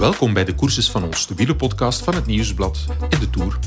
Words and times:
welkom 0.00 0.32
bij 0.32 0.44
de 0.44 0.54
courses 0.54 0.90
van 0.90 1.04
ons, 1.04 1.26
de 1.26 1.34
wielenpodcast 1.34 2.02
van 2.02 2.14
het 2.14 2.26
Nieuwsblad 2.26 2.84
in 3.08 3.18
de 3.18 3.30
Tour. 3.30 3.58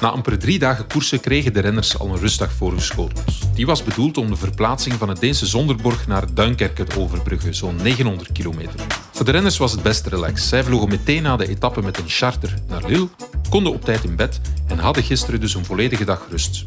Na 0.00 0.08
amper 0.10 0.38
drie 0.38 0.58
dagen 0.58 0.86
koersen 0.86 1.20
kregen 1.20 1.52
de 1.52 1.60
renners 1.60 1.98
al 1.98 2.08
een 2.08 2.18
rustdag 2.18 2.52
voorgeschoteld. 2.52 3.54
Die 3.54 3.66
was 3.66 3.82
bedoeld 3.82 4.16
om 4.16 4.30
de 4.30 4.36
verplaatsing 4.36 4.94
van 4.94 5.08
het 5.08 5.20
Deense 5.20 5.46
Zonderborg 5.46 6.06
naar 6.06 6.34
Duinkerke 6.34 6.84
te 6.84 7.00
overbruggen, 7.00 7.54
zo'n 7.54 7.76
900 7.82 8.32
kilometer. 8.32 8.80
Voor 9.12 9.24
de 9.24 9.30
renners 9.30 9.58
was 9.58 9.72
het 9.72 9.82
best 9.82 10.06
relaxed. 10.06 10.48
Zij 10.48 10.64
vlogen 10.64 10.88
meteen 10.88 11.22
na 11.22 11.36
de 11.36 11.48
etappe 11.48 11.82
met 11.82 11.98
een 11.98 12.08
charter 12.08 12.54
naar 12.68 12.82
Lille, 12.86 13.08
konden 13.48 13.72
op 13.72 13.84
tijd 13.84 14.04
in 14.04 14.16
bed 14.16 14.40
en 14.66 14.78
hadden 14.78 15.02
gisteren 15.02 15.40
dus 15.40 15.54
een 15.54 15.64
volledige 15.64 16.04
dag 16.04 16.26
rust. 16.30 16.66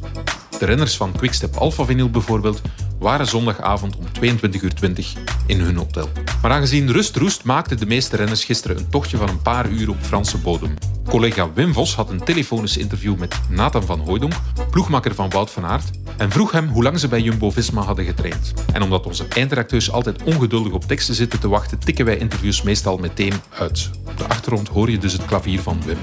De 0.60 0.66
renners 0.66 0.98
van 0.98 1.12
Quickstep 1.12 1.56
Alpha 1.56 1.86
Vinyl 1.86 2.10
bijvoorbeeld 2.10 2.62
waren 3.02 3.28
zondagavond 3.28 3.96
om 3.96 4.06
22.20 4.06 4.62
uur 4.62 4.74
in 5.46 5.60
hun 5.60 5.76
hotel. 5.76 6.10
Maar 6.42 6.52
aangezien 6.52 6.92
rust 6.92 7.16
roest 7.16 7.44
maakten 7.44 7.78
de 7.78 7.86
meeste 7.86 8.16
renners 8.16 8.44
gisteren 8.44 8.78
een 8.78 8.90
tochtje 8.90 9.18
van 9.18 9.30
een 9.30 9.42
paar 9.42 9.70
uur 9.70 9.90
op 9.90 9.98
Franse 10.02 10.38
bodem. 10.38 10.74
Collega 11.08 11.54
Wim 11.54 11.74
Vos 11.74 11.96
had 11.96 12.10
een 12.10 12.24
telefonisch 12.24 12.78
interview 12.78 13.18
met 13.18 13.40
Nathan 13.50 13.84
van 13.84 14.00
Hooydonk, 14.00 14.34
ploegmakker 14.70 15.16
van 15.16 15.30
Wout 15.30 15.52
van 15.52 15.66
Aert, 15.66 15.90
en 16.18 16.32
vroeg 16.32 16.52
hem 16.52 16.68
hoe 16.68 16.84
lang 16.84 17.00
ze 17.00 17.08
bij 17.08 17.22
Jumbo-Visma 17.22 17.82
hadden 17.82 18.06
getraind. 18.06 18.54
En 18.74 18.82
omdat 18.82 19.06
onze 19.06 19.28
eindredacteurs 19.28 19.92
altijd 19.92 20.24
ongeduldig 20.24 20.74
op 20.74 20.86
teksten 20.86 21.16
zitten 21.16 21.40
te 21.40 21.48
wachten, 21.48 21.80
tikken 21.80 22.06
wij 22.06 22.18
interviews 22.18 22.62
meestal 22.62 22.98
meteen 22.98 23.34
uit. 23.58 23.90
Op 24.06 24.18
de 24.18 24.28
achtergrond 24.28 24.68
hoor 24.68 24.90
je 24.90 24.98
dus 24.98 25.14
het 25.14 25.26
klavier 25.26 25.62
van 25.62 25.82
Wim. 25.86 25.98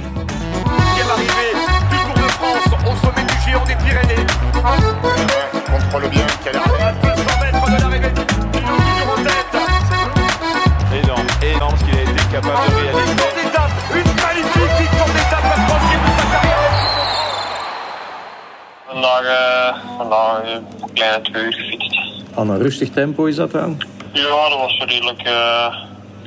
Aan 22.39 22.51
een 22.51 22.59
rustig 22.59 22.91
tempo 22.91 23.25
is 23.25 23.37
dat 23.37 23.51
dan? 23.51 23.83
Ja, 24.13 24.49
dat 24.49 24.59
was 24.59 24.79
redelijk, 24.79 25.27
uh, 25.27 25.75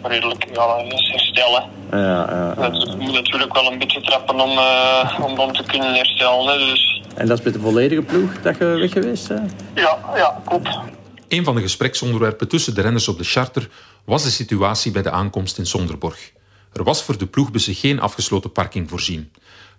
redelijk 0.04 0.45
ja, 0.53 0.78
herstellen. 0.88 1.64
Ja, 1.92 1.98
ja, 1.98 2.53
ja. 2.58 2.72
Het 2.72 3.00
moet 3.00 3.14
natuurlijk 3.14 3.53
wel 3.53 3.72
een 3.72 3.78
beetje 3.80 4.02
trappen 4.02 4.40
om, 4.40 4.52
uh, 4.52 5.20
om 5.22 5.36
dan 5.36 5.53
te 5.53 5.64
kunnen 5.64 5.94
herstellen. 5.94 6.59
Dus 6.59 7.02
en 7.16 7.28
dat 7.28 7.40
is 7.40 7.44
met 7.44 7.53
de 7.53 7.59
volledige 7.59 8.02
ploeg 8.02 8.42
dat 8.42 8.58
je 8.58 8.66
weg 8.66 8.92
geweest 8.92 9.28
bent? 9.28 9.53
Ja, 9.76 9.98
ja, 10.16 10.42
klopt. 10.45 10.80
Een 11.28 11.44
van 11.44 11.56
de 11.56 11.62
gespreksonderwerpen 11.62 12.48
tussen 12.48 12.75
de 12.75 12.81
renners 12.81 13.08
op 13.08 13.18
de 13.18 13.23
charter 13.23 13.70
was 14.06 14.23
de 14.23 14.30
situatie 14.30 14.92
bij 14.92 15.02
de 15.02 15.12
aankomst 15.12 15.58
in 15.58 15.66
Sonderborg. 15.66 16.31
Er 16.73 16.84
was 16.84 17.03
voor 17.03 17.18
de 17.18 17.28
ploegbussen 17.28 17.73
geen 17.73 18.00
afgesloten 18.00 18.52
parking 18.52 18.90
voorzien. 18.90 19.31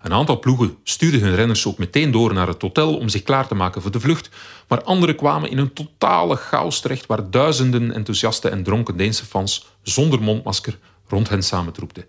Een 0.03 0.12
aantal 0.12 0.39
ploegen 0.39 0.77
stuurden 0.84 1.20
hun 1.20 1.34
renners 1.34 1.67
ook 1.67 1.78
meteen 1.78 2.11
door 2.11 2.34
naar 2.34 2.47
het 2.47 2.62
hotel 2.62 2.97
om 2.97 3.08
zich 3.08 3.22
klaar 3.22 3.47
te 3.47 3.55
maken 3.55 3.83
voor 3.83 3.91
de 3.91 4.00
vlucht, 4.00 4.31
maar 4.69 4.83
anderen 4.83 5.17
kwamen 5.17 5.50
in 5.50 5.58
een 5.58 5.72
totale 5.72 6.36
chaos 6.36 6.81
terecht 6.81 7.06
waar 7.06 7.31
duizenden 7.31 7.95
enthousiaste 7.95 8.48
en 8.48 8.62
dronken 8.62 8.97
Deense 8.97 9.25
fans 9.25 9.67
zonder 9.83 10.23
mondmasker 10.23 10.78
rond 11.08 11.28
hen 11.28 11.42
samentroepten. 11.42 12.05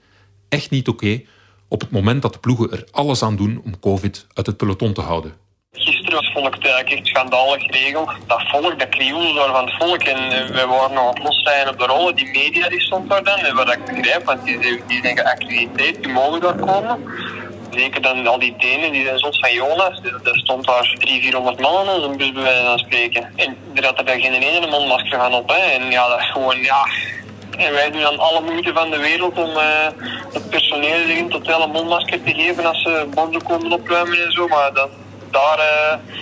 Echt 0.50 0.70
niet 0.70 0.88
oké, 0.88 1.22
op 1.68 1.82
het 1.82 1.92
moment 1.92 2.22
dat 2.22 2.34
de 2.34 2.40
ploegen 2.40 2.72
er 2.72 2.88
alles 2.92 3.24
aan 3.24 3.36
doen 3.36 3.62
om 3.66 3.80
COVID 3.80 4.28
uit 4.34 4.46
het 4.46 4.58
peloton 4.58 4.94
te 4.94 5.02
houden. 5.02 5.34
Gisteren 5.72 6.14
was 6.14 6.32
volk 6.32 6.54
eigenlijk 6.64 6.90
echt 6.90 7.08
schandalig 7.08 7.64
geregeld. 7.64 8.12
Dat 8.28 8.42
volk, 8.50 8.80
dat 8.80 8.90
krioel 8.90 9.34
daar 9.34 9.52
van 9.52 9.66
het 9.66 9.76
volk. 9.80 10.02
En 10.02 10.32
eh, 10.32 10.48
we 10.48 10.68
waren 10.68 10.94
nog 10.94 11.08
aan 11.08 11.14
het 11.14 11.24
losrijden 11.24 11.74
op 11.74 11.80
de 11.80 11.86
rollen. 11.86 12.16
Die 12.16 12.32
media 12.32 12.70
die 12.70 12.82
stond 12.82 13.10
daar 13.10 13.24
dan. 13.24 13.38
En 13.38 13.56
wat 13.56 13.74
ik 13.74 13.86
begrijp, 13.86 14.26
want 14.26 14.44
die, 14.46 14.60
die 14.88 15.02
zijn 15.02 16.02
die 16.02 16.12
mogen 16.12 16.42
daar 16.42 16.56
komen. 16.56 17.00
Zeker 17.76 18.02
dan 18.02 18.28
al 18.28 18.40
die 18.40 18.56
Denen, 18.58 18.92
die 18.92 19.06
zijn 19.06 19.20
zot 19.20 19.40
van 19.40 19.54
Jonas. 19.54 20.00
Er 20.24 20.40
stond 20.40 20.66
daar 20.66 20.96
300, 21.00 21.24
400 21.24 21.60
man 21.60 21.96
in 21.96 22.02
onze 22.02 22.18
bus 22.18 22.32
bij 22.32 22.42
wijze 22.44 22.66
van 22.66 22.80
spreken. 22.80 23.32
En 23.36 23.58
er 23.74 23.86
had 23.86 24.00
er 24.00 24.20
geen 24.20 24.34
ene 24.34 24.68
mondmasker 24.68 25.20
van 25.20 25.34
op. 25.34 25.52
En 25.52 25.92
ja, 25.92 26.08
dat 26.08 26.22
gewoon, 26.22 26.58
ja, 26.58 26.88
en 27.58 27.74
wij 27.74 27.92
doen 27.92 28.02
dan 28.02 28.20
alle 28.20 28.42
moeite 28.42 28.74
van 28.74 28.90
de 28.90 28.98
wereld 28.98 29.38
om 29.38 29.50
uh, 29.50 29.88
het 30.34 30.50
personeel 30.50 31.10
in 31.10 31.30
totaal 31.30 31.64
een 31.64 31.72
mondmasker 31.72 32.24
te 32.24 32.34
geven 32.34 32.66
als 32.66 32.82
ze 32.82 33.08
borden 33.14 33.44
komen 33.44 33.72
opruimen 33.72 34.26
en 34.26 34.32
zo. 34.32 34.48
Maar 34.48 34.74
dan, 34.74 34.90
daar, 35.32 35.60
uh, 35.60 36.16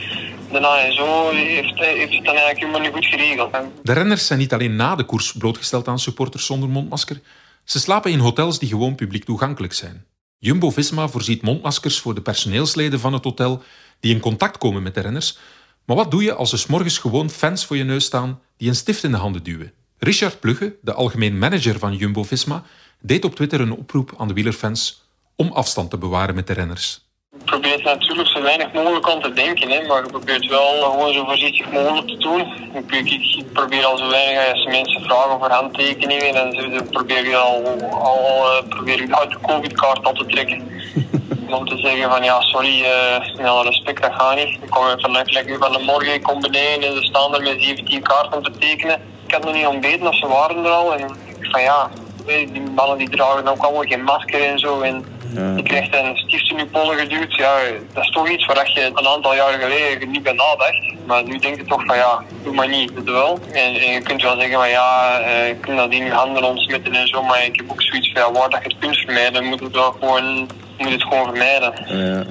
daarna 0.52 0.78
en 0.78 0.94
zo 0.94 1.30
heeft, 1.30 1.80
heeft 1.80 2.14
het 2.14 2.26
dan 2.26 2.36
eigenlijk 2.36 2.60
helemaal 2.60 2.82
niet 2.82 2.94
goed 2.94 3.06
geregeld. 3.06 3.56
De 3.84 3.94
renners 3.94 4.28
zijn 4.28 4.40
niet 4.40 4.54
alleen 4.54 4.76
na 4.76 4.96
de 4.96 5.04
koers 5.04 5.32
blootgesteld 5.32 5.88
aan 5.88 6.00
supporters 6.00 6.46
zonder 6.46 6.70
mondmasker. 6.70 7.20
Ze 7.64 7.80
slapen 7.80 8.12
in 8.12 8.20
hotels 8.20 8.60
die 8.60 8.70
gewoon 8.70 8.96
publiek 8.96 9.26
toegankelijk 9.26 9.74
zijn. 9.74 10.06
Jumbo-Visma 10.44 11.08
voorziet 11.08 11.42
mondmaskers 11.42 12.00
voor 12.00 12.16
de 12.16 12.22
personeelsleden 12.22 13.00
van 13.00 13.14
het 13.14 13.24
hotel 13.24 13.64
die 14.00 14.14
in 14.14 14.20
contact 14.20 14.58
komen 14.58 14.84
met 14.84 14.94
de 14.94 15.00
renners. 15.00 15.38
Maar 15.86 15.96
wat 15.96 16.12
doe 16.12 16.24
je 16.24 16.34
als 16.34 16.52
er 16.52 16.58
s 16.58 16.66
morgens 16.66 16.98
gewoon 16.98 17.30
fans 17.30 17.66
voor 17.66 17.78
je 17.78 17.84
neus 17.84 18.06
staan 18.06 18.40
die 18.58 18.68
een 18.68 18.76
stift 18.76 19.04
in 19.04 19.12
de 19.12 19.18
handen 19.18 19.44
duwen? 19.44 19.74
Richard 19.98 20.40
Plugge, 20.40 20.76
de 20.82 20.94
algemeen 20.94 21.38
manager 21.38 21.80
van 21.80 21.96
Jumbo-Visma, 21.96 22.64
deed 23.02 23.26
op 23.26 23.36
Twitter 23.36 23.62
een 23.62 23.72
oproep 23.72 24.14
aan 24.18 24.28
de 24.28 24.34
wielerfans 24.34 25.02
om 25.36 25.52
afstand 25.52 25.90
te 25.90 25.98
bewaren 25.98 26.36
met 26.36 26.48
de 26.48 26.54
renners. 26.54 27.11
Probeert 27.46 27.84
natuurlijk 27.84 28.30
zo 28.30 28.42
weinig 28.42 28.74
mogelijk 28.74 29.10
aan 29.10 29.22
te 29.22 29.34
denken, 29.34 29.70
hè, 29.70 29.88
maar 29.88 30.04
je 30.04 30.10
probeert 30.10 30.48
wel 30.48 30.82
gewoon 30.82 31.14
zo 31.14 31.26
voorzichtig 31.26 31.72
mogelijk 31.72 32.08
te 32.08 32.18
doen. 32.18 32.42
Ik, 32.90 33.12
ik, 33.12 33.54
probeer 33.54 33.86
al 33.86 33.98
zo 33.98 34.10
weinig 34.10 34.52
als 34.52 34.66
mensen 34.66 35.02
vragen 35.02 35.40
voor 35.40 35.50
handtekeningen 35.50 36.36
en 36.36 36.52
zo, 36.56 36.84
probeer 36.92 37.28
je 37.28 37.38
al, 37.38 37.64
al 37.92 38.20
uh, 38.20 38.70
probeer 38.70 39.02
je 39.02 39.16
uit 39.16 39.30
de 39.30 39.38
covid-kaart 39.42 40.04
al 40.04 40.14
te 40.14 40.26
trekken. 40.26 40.82
om 41.50 41.68
te 41.68 41.78
zeggen 41.78 42.10
van 42.10 42.24
ja, 42.24 42.42
sorry, 42.42 42.82
uh, 42.82 43.36
met 43.36 43.46
alle 43.46 43.64
respect, 43.64 44.02
dat 44.02 44.14
gaat 44.14 44.36
niet. 44.36 44.58
Ik 44.62 44.70
kom 44.70 44.88
even 44.88 45.12
lekker 45.12 45.58
van 45.58 45.72
de 45.72 45.80
morgen, 45.80 46.14
ik 46.14 46.24
kom 46.24 46.42
beneden 46.42 46.90
en 46.90 46.96
ze 46.96 47.04
staan 47.04 47.36
er 47.36 47.42
met 47.42 47.64
17 47.64 48.02
kaarten 48.02 48.38
om 48.38 48.44
te 48.44 48.52
tekenen 48.52 49.02
ik 49.32 49.38
had 49.38 49.46
nog 49.46 49.56
niet 49.56 49.68
ontbeten 49.68 50.08
of 50.08 50.16
ze 50.16 50.28
waren 50.28 50.66
er 50.66 50.72
al. 50.72 50.94
En 50.94 51.10
ik 51.40 51.48
van 51.52 51.62
ja, 51.62 51.90
die 52.26 52.62
mannen 52.76 52.98
die 52.98 53.10
dragen 53.10 53.48
ook 53.48 53.64
allemaal 53.64 53.82
geen 53.82 54.04
masker 54.04 54.42
en 54.44 54.60
zo. 54.60 54.82
En 54.82 55.06
ja. 55.34 55.56
je 55.56 55.64
krijgt 55.64 55.96
een 55.96 56.18
stift 56.18 56.52
in 56.52 56.58
je 56.58 56.66
pollen 56.66 56.98
geduwd. 56.98 57.36
Ja, 57.36 57.60
dat 57.94 58.04
is 58.04 58.10
toch 58.10 58.30
iets 58.30 58.46
waar 58.46 58.72
je 58.74 58.92
een 58.96 59.08
aantal 59.08 59.36
jaren 59.36 59.60
geleden 59.60 60.12
niet 60.12 60.24
bij 60.24 60.34
nadacht. 60.34 60.94
Maar 61.06 61.24
nu 61.24 61.38
denk 61.38 61.58
je 61.58 61.66
toch 61.66 61.86
van 61.86 61.96
ja, 61.96 62.24
doe 62.44 62.54
maar 62.54 62.70
niet, 62.70 62.92
doe 62.96 63.04
wel. 63.04 63.40
En, 63.52 63.76
en, 63.76 63.92
je 63.92 64.02
kunt 64.02 64.22
wel 64.22 64.40
zeggen 64.40 64.60
van 64.60 64.70
ja, 64.70 65.20
uh, 65.20 65.48
je 65.48 65.56
kunt 65.56 65.78
dat 65.78 65.92
in 65.92 66.06
je 66.06 66.12
handen 66.12 66.44
ontsmetten 66.44 66.94
en 66.94 67.08
zo. 67.08 67.24
Maar 67.24 67.46
ik 67.46 67.56
heb 67.56 67.72
ook 67.72 67.82
zoiets 67.82 68.12
van 68.12 68.22
ja, 68.22 68.32
waar 68.32 68.50
dat 68.50 68.62
je 68.64 68.68
het 68.68 68.78
kunt 68.80 68.98
vermijden, 68.98 69.44
moet 69.44 69.60
het 69.60 69.76
wel 69.76 69.92
gewoon, 69.92 70.48
moet 70.78 70.92
het 70.92 71.04
gewoon 71.04 71.24
vermijden. 71.24 71.98
Ja. 71.98 72.26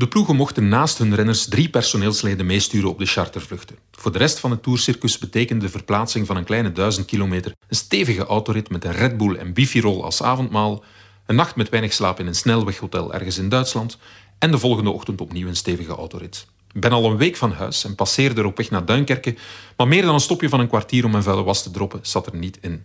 De 0.00 0.08
ploegen 0.08 0.36
mochten 0.36 0.68
naast 0.68 0.98
hun 0.98 1.14
renners 1.14 1.48
drie 1.48 1.68
personeelsleden 1.68 2.46
meesturen 2.46 2.88
op 2.88 2.98
de 2.98 3.06
chartervluchten. 3.06 3.76
Voor 3.90 4.12
de 4.12 4.18
rest 4.18 4.40
van 4.40 4.50
het 4.50 4.62
tourcircus 4.62 5.18
betekende 5.18 5.64
de 5.64 5.70
verplaatsing 5.70 6.26
van 6.26 6.36
een 6.36 6.44
kleine 6.44 6.72
duizend 6.72 7.06
kilometer 7.06 7.52
een 7.68 7.76
stevige 7.76 8.24
autorit 8.24 8.70
met 8.70 8.84
een 8.84 8.92
Red 8.92 9.16
Bull 9.16 9.36
en 9.36 9.52
Bifirol 9.52 10.04
als 10.04 10.22
avondmaal, 10.22 10.84
een 11.30 11.36
nacht 11.36 11.56
met 11.56 11.68
weinig 11.68 11.92
slaap 11.92 12.20
in 12.20 12.26
een 12.26 12.34
snelweghotel 12.34 13.14
ergens 13.14 13.38
in 13.38 13.48
Duitsland 13.48 13.98
en 14.38 14.50
de 14.50 14.58
volgende 14.58 14.90
ochtend 14.90 15.20
opnieuw 15.20 15.48
een 15.48 15.56
stevige 15.56 15.94
autorit. 15.94 16.46
Ik 16.72 16.80
ben 16.80 16.92
al 16.92 17.04
een 17.04 17.16
week 17.16 17.36
van 17.36 17.52
huis 17.52 17.84
en 17.84 17.94
passeerde 17.94 18.40
er 18.40 18.46
op 18.46 18.56
weg 18.56 18.70
naar 18.70 18.84
Duinkerke, 18.84 19.34
maar 19.76 19.88
meer 19.88 20.02
dan 20.02 20.14
een 20.14 20.20
stopje 20.20 20.48
van 20.48 20.60
een 20.60 20.68
kwartier 20.68 21.04
om 21.04 21.10
mijn 21.10 21.22
vuile 21.22 21.42
was 21.42 21.62
te 21.62 21.70
droppen 21.70 22.00
zat 22.02 22.26
er 22.26 22.36
niet 22.36 22.58
in. 22.60 22.84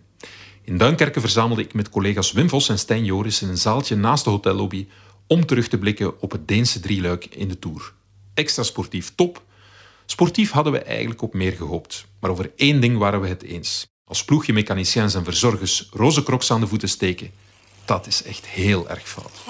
In 0.64 0.78
Duinkerke 0.78 1.20
verzamelde 1.20 1.62
ik 1.62 1.74
met 1.74 1.88
collega's 1.88 2.32
Wim 2.32 2.48
Vos 2.48 2.68
en 2.68 2.78
Stijn 2.78 3.04
Joris 3.04 3.42
in 3.42 3.48
een 3.48 3.58
zaaltje 3.58 3.96
naast 3.96 4.24
de 4.24 4.30
hotellobby 4.30 4.86
om 5.26 5.46
terug 5.46 5.68
te 5.68 5.78
blikken 5.78 6.20
op 6.20 6.32
het 6.32 6.48
Deense 6.48 6.80
drieluik 6.80 7.24
in 7.24 7.48
de 7.48 7.58
Tour. 7.58 7.92
Extra 8.34 8.62
sportief 8.62 9.12
top. 9.14 9.42
Sportief 10.04 10.50
hadden 10.50 10.72
we 10.72 10.78
eigenlijk 10.78 11.22
op 11.22 11.34
meer 11.34 11.52
gehoopt. 11.52 12.06
Maar 12.20 12.30
over 12.30 12.52
één 12.56 12.80
ding 12.80 12.98
waren 12.98 13.20
we 13.20 13.28
het 13.28 13.42
eens. 13.42 13.86
Als 14.04 14.24
ploegje 14.24 14.52
mechaniciens 14.52 15.14
en 15.14 15.24
verzorgers 15.24 15.88
roze 15.90 16.22
crocs 16.22 16.50
aan 16.50 16.60
de 16.60 16.66
voeten 16.66 16.88
steken, 16.88 17.30
dat 17.86 18.06
is 18.06 18.22
echt 18.22 18.46
heel 18.46 18.88
erg 18.88 19.08
fout. 19.08 19.44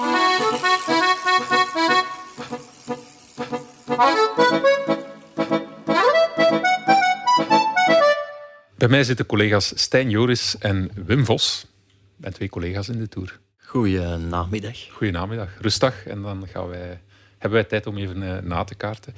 Bij 8.77 8.89
mij 8.89 9.05
zitten 9.05 9.27
collega's 9.27 9.73
Stijn 9.75 10.11
Joris 10.11 10.59
en 10.59 10.91
Wim 10.95 11.25
Vos. 11.25 11.67
En 12.21 12.33
twee 12.33 12.49
collega's 12.49 12.89
in 12.89 12.99
de 12.99 13.09
Tour. 13.09 13.41
Goedenamiddag. 13.57 14.79
Goedenamiddag. 14.91 15.51
Rustig. 15.61 16.07
En 16.07 16.23
dan 16.23 16.47
gaan 16.49 16.69
wij, 16.69 17.01
hebben 17.39 17.61
wij 17.61 17.65
tijd 17.65 17.87
om 17.87 17.97
even 17.97 18.23
uh, 18.23 18.39
na 18.39 18.65
te 18.65 18.75
kaarten. 18.75 19.15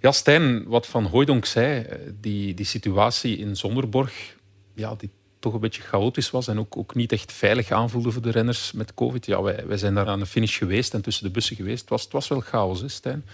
Ja, 0.00 0.12
Stijn, 0.12 0.64
wat 0.66 0.86
Van 0.86 1.04
Hooydonk 1.04 1.44
zei, 1.44 1.82
eh, 1.82 1.98
die, 2.20 2.54
die 2.54 2.66
situatie 2.66 3.36
in 3.36 3.56
Zonderborg, 3.56 4.36
ja, 4.74 4.94
die 4.94 5.10
toch 5.42 5.54
een 5.54 5.60
beetje 5.60 5.82
chaotisch 5.82 6.30
was 6.30 6.48
en 6.48 6.58
ook, 6.58 6.76
ook 6.76 6.94
niet 6.94 7.12
echt 7.12 7.32
veilig 7.32 7.70
aanvoelde 7.70 8.10
voor 8.10 8.22
de 8.22 8.30
renners 8.30 8.72
met 8.72 8.94
COVID. 8.94 9.26
Ja, 9.26 9.42
wij, 9.42 9.66
wij 9.66 9.76
zijn 9.76 9.94
daar 9.94 10.08
aan 10.08 10.18
de 10.18 10.26
finish 10.26 10.58
geweest 10.58 10.94
en 10.94 11.02
tussen 11.02 11.24
de 11.24 11.30
bussen 11.30 11.56
geweest. 11.56 11.80
Het 11.80 11.90
was, 11.90 12.02
het 12.02 12.12
was 12.12 12.28
wel 12.28 12.40
chaos, 12.40 12.80
hè, 12.80 12.88
Stijn? 12.88 13.24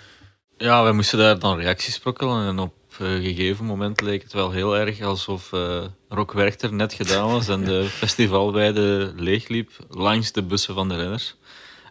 Ja, 0.56 0.82
wij 0.82 0.92
moesten 0.92 1.18
daar 1.18 1.38
dan 1.38 1.58
reacties 1.58 1.94
sprokkelen 1.94 2.46
en 2.46 2.58
op 2.58 2.74
een 2.98 3.22
gegeven 3.22 3.64
moment 3.64 4.00
leek 4.00 4.22
het 4.22 4.32
wel 4.32 4.50
heel 4.50 4.76
erg 4.76 5.02
alsof 5.02 5.52
uh, 5.52 5.84
Rock 6.08 6.32
Werchter 6.32 6.72
net 6.72 6.92
gedaan 6.92 7.30
was 7.30 7.48
en 7.48 7.64
de 7.70 7.84
festivalweide 7.84 9.12
leegliep 9.16 9.70
langs 9.88 10.32
de 10.32 10.42
bussen 10.42 10.74
van 10.74 10.88
de 10.88 10.96
renners. 10.96 11.36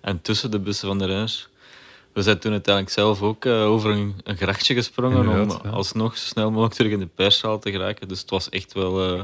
En 0.01 0.21
tussen 0.21 0.51
de 0.51 0.59
bussen 0.59 0.87
van 0.87 0.97
de 0.97 1.05
renners. 1.05 1.47
We 2.13 2.21
zijn 2.21 2.39
toen 2.39 2.51
uiteindelijk 2.51 2.95
zelf 2.95 3.21
ook 3.21 3.45
uh, 3.45 3.65
over 3.65 3.91
een, 3.91 4.15
een, 4.23 4.37
grachtje 4.37 4.73
gesprongen 4.73 5.27
om 5.27 5.49
ja. 5.49 5.69
alsnog 5.69 6.17
zo 6.17 6.25
snel 6.25 6.49
mogelijk 6.49 6.73
terug 6.73 6.91
in 6.91 6.99
de 6.99 7.09
perszaal 7.15 7.59
te 7.59 7.71
geraken. 7.71 8.07
Dus 8.07 8.21
het 8.21 8.29
was 8.29 8.49
echt 8.49 8.73
wel 8.73 9.13
uh, 9.13 9.21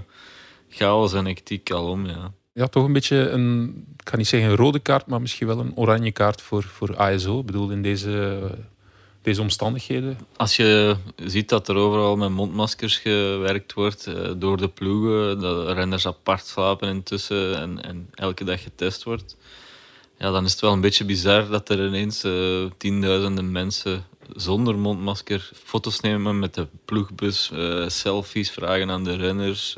chaos 0.74 1.14
en 1.14 1.26
hectiek 1.26 1.72
alom, 1.72 2.06
ja. 2.06 2.32
Ja, 2.54 2.68
toch 2.68 2.86
een 2.86 2.94
beetje 2.94 3.30
een, 3.30 3.86
ik 3.98 4.06
kan 4.06 4.18
niet 4.18 4.28
zeggen 4.28 4.50
een 4.50 4.56
rode 4.56 4.80
kaart, 4.80 5.06
maar 5.06 5.22
misschien 5.22 5.48
wel 5.48 5.60
een 5.60 5.76
oranje 5.76 6.12
kaart 6.12 6.42
voor, 6.42 6.64
voor 6.64 6.98
ASO. 6.98 7.40
Ik 7.40 7.46
bedoel, 7.46 7.70
in 7.70 7.82
deze 7.82 8.40
deze 9.24 9.42
omstandigheden? 9.42 10.18
Als 10.36 10.56
je 10.56 10.96
ziet 11.16 11.50
dat 11.50 11.68
er 11.68 11.76
overal 11.76 12.16
met 12.16 12.30
mondmaskers 12.30 12.98
gewerkt 12.98 13.74
wordt 13.74 14.08
uh, 14.08 14.32
door 14.38 14.58
de 14.58 14.68
ploegen, 14.68 15.40
dat 15.40 15.72
renners 15.72 16.08
apart 16.08 16.46
slapen 16.46 16.88
intussen 16.88 17.58
en, 17.60 17.84
en 17.84 18.10
elke 18.14 18.44
dag 18.44 18.64
getest 18.64 19.04
wordt, 19.04 19.38
ja, 20.18 20.32
dan 20.32 20.46
is 20.46 20.52
het 20.52 20.62
wel 20.62 20.72
een 20.72 20.82
beetje 20.82 21.06
bizar 21.06 21.48
dat 21.50 21.70
er 21.70 21.86
ineens 21.86 22.26
uh, 22.26 22.66
tienduizenden 22.78 23.52
mensen 23.52 24.06
zonder 24.36 24.78
mondmasker 24.78 25.52
foto's 25.64 26.00
nemen 26.00 26.40
met 26.40 26.54
de 26.54 26.68
ploegbus, 26.86 27.52
uh, 27.54 27.90
selfies 27.90 28.52
vragen 28.52 28.92
aan 28.92 29.04
de 29.04 29.16
renners, 29.16 29.78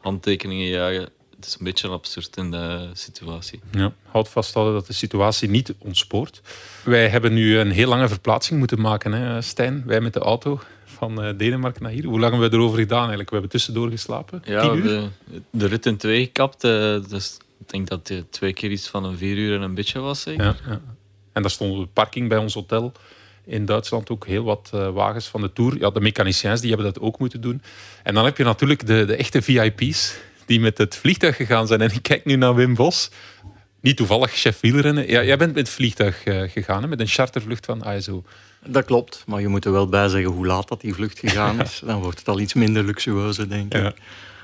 handtekeningen 0.00 0.66
jagen 0.66 1.08
het 1.40 1.48
is 1.48 1.56
een 1.58 1.64
beetje 1.64 1.88
absurd 1.88 2.36
in 2.36 2.50
de 2.50 2.90
situatie. 2.92 3.60
Ja, 3.70 3.92
houd 4.04 4.28
vast 4.28 4.54
dat 4.54 4.86
de 4.86 4.92
situatie 4.92 5.48
niet 5.48 5.74
ontspoort. 5.78 6.40
Wij 6.84 7.08
hebben 7.08 7.32
nu 7.32 7.58
een 7.58 7.70
heel 7.70 7.88
lange 7.88 8.08
verplaatsing 8.08 8.58
moeten 8.58 8.80
maken, 8.80 9.12
hè, 9.12 9.42
Stijn. 9.42 9.82
Wij 9.86 10.00
met 10.00 10.12
de 10.12 10.20
auto 10.20 10.60
van 10.84 11.24
uh, 11.24 11.30
Denemarken 11.36 11.82
naar 11.82 11.92
hier. 11.92 12.04
Hoe 12.04 12.20
lang 12.20 12.32
hebben 12.32 12.50
we 12.50 12.56
erover 12.56 12.78
gedaan 12.78 12.98
eigenlijk? 12.98 13.28
We 13.28 13.36
hebben 13.36 13.52
tussendoor 13.52 13.90
geslapen. 13.90 14.42
Ja, 14.44 14.74
we 14.74 15.08
de 15.50 15.66
rit 15.66 15.86
in 15.86 15.96
twee 15.96 16.24
gekapt. 16.24 16.64
Uh, 16.64 16.70
dus 17.08 17.36
ik 17.58 17.70
denk 17.70 17.88
dat 17.88 18.08
het 18.08 18.32
twee 18.32 18.52
keer 18.52 18.70
iets 18.70 18.88
van 18.88 19.04
een 19.04 19.16
vier 19.16 19.36
uur 19.36 19.54
en 19.54 19.62
een 19.62 19.74
beetje 19.74 19.98
was. 19.98 20.20
Zeker? 20.20 20.44
Ja, 20.44 20.56
ja. 20.66 20.80
En 21.32 21.42
daar 21.42 21.50
stond 21.50 21.80
de 21.80 21.86
parking 21.92 22.28
bij 22.28 22.38
ons 22.38 22.54
hotel 22.54 22.92
in 23.50 23.64
Duitsland 23.64 24.10
ook 24.10 24.26
heel 24.26 24.44
wat 24.44 24.70
uh, 24.74 24.90
wagens 24.90 25.26
van 25.26 25.40
de 25.40 25.52
Tour. 25.52 25.78
Ja, 25.78 25.90
de 25.90 26.00
mechaniciens 26.00 26.60
die 26.60 26.68
hebben 26.68 26.92
dat 26.92 27.02
ook 27.02 27.18
moeten 27.18 27.40
doen. 27.40 27.62
En 28.02 28.14
dan 28.14 28.24
heb 28.24 28.36
je 28.36 28.44
natuurlijk 28.44 28.86
de, 28.86 29.04
de 29.04 29.16
echte 29.16 29.42
VIP's 29.42 30.14
die 30.46 30.60
met 30.60 30.78
het 30.78 30.96
vliegtuig 30.96 31.36
gegaan 31.36 31.66
zijn. 31.66 31.80
En 31.80 31.90
ik 31.92 32.02
kijk 32.02 32.24
nu 32.24 32.36
naar 32.36 32.54
Wim 32.54 32.74
Bos. 32.74 33.10
Niet 33.80 33.96
toevallig 33.96 34.32
chef 34.32 34.60
wielrennen. 34.60 35.10
Ja, 35.10 35.22
jij 35.22 35.36
bent 35.36 35.54
met 35.54 35.66
het 35.66 35.74
vliegtuig 35.74 36.26
uh, 36.26 36.50
gegaan, 36.50 36.82
hè, 36.82 36.88
met 36.88 37.00
een 37.00 37.06
chartervlucht 37.06 37.66
van 37.66 37.84
ASO. 37.84 38.24
Dat 38.66 38.84
klopt, 38.84 39.22
maar 39.26 39.40
je 39.40 39.48
moet 39.48 39.64
er 39.64 39.72
wel 39.72 39.88
bij 39.88 40.08
zeggen 40.08 40.30
hoe 40.30 40.46
laat 40.46 40.68
dat 40.68 40.80
die 40.80 40.94
vlucht 40.94 41.18
gegaan 41.18 41.60
is. 41.60 41.80
Dan 41.86 42.00
wordt 42.00 42.18
het 42.18 42.28
al 42.28 42.40
iets 42.40 42.54
minder 42.54 42.84
luxueuze, 42.84 43.46
denk 43.46 43.74
ik. 43.74 43.80
Ja. 43.80 43.92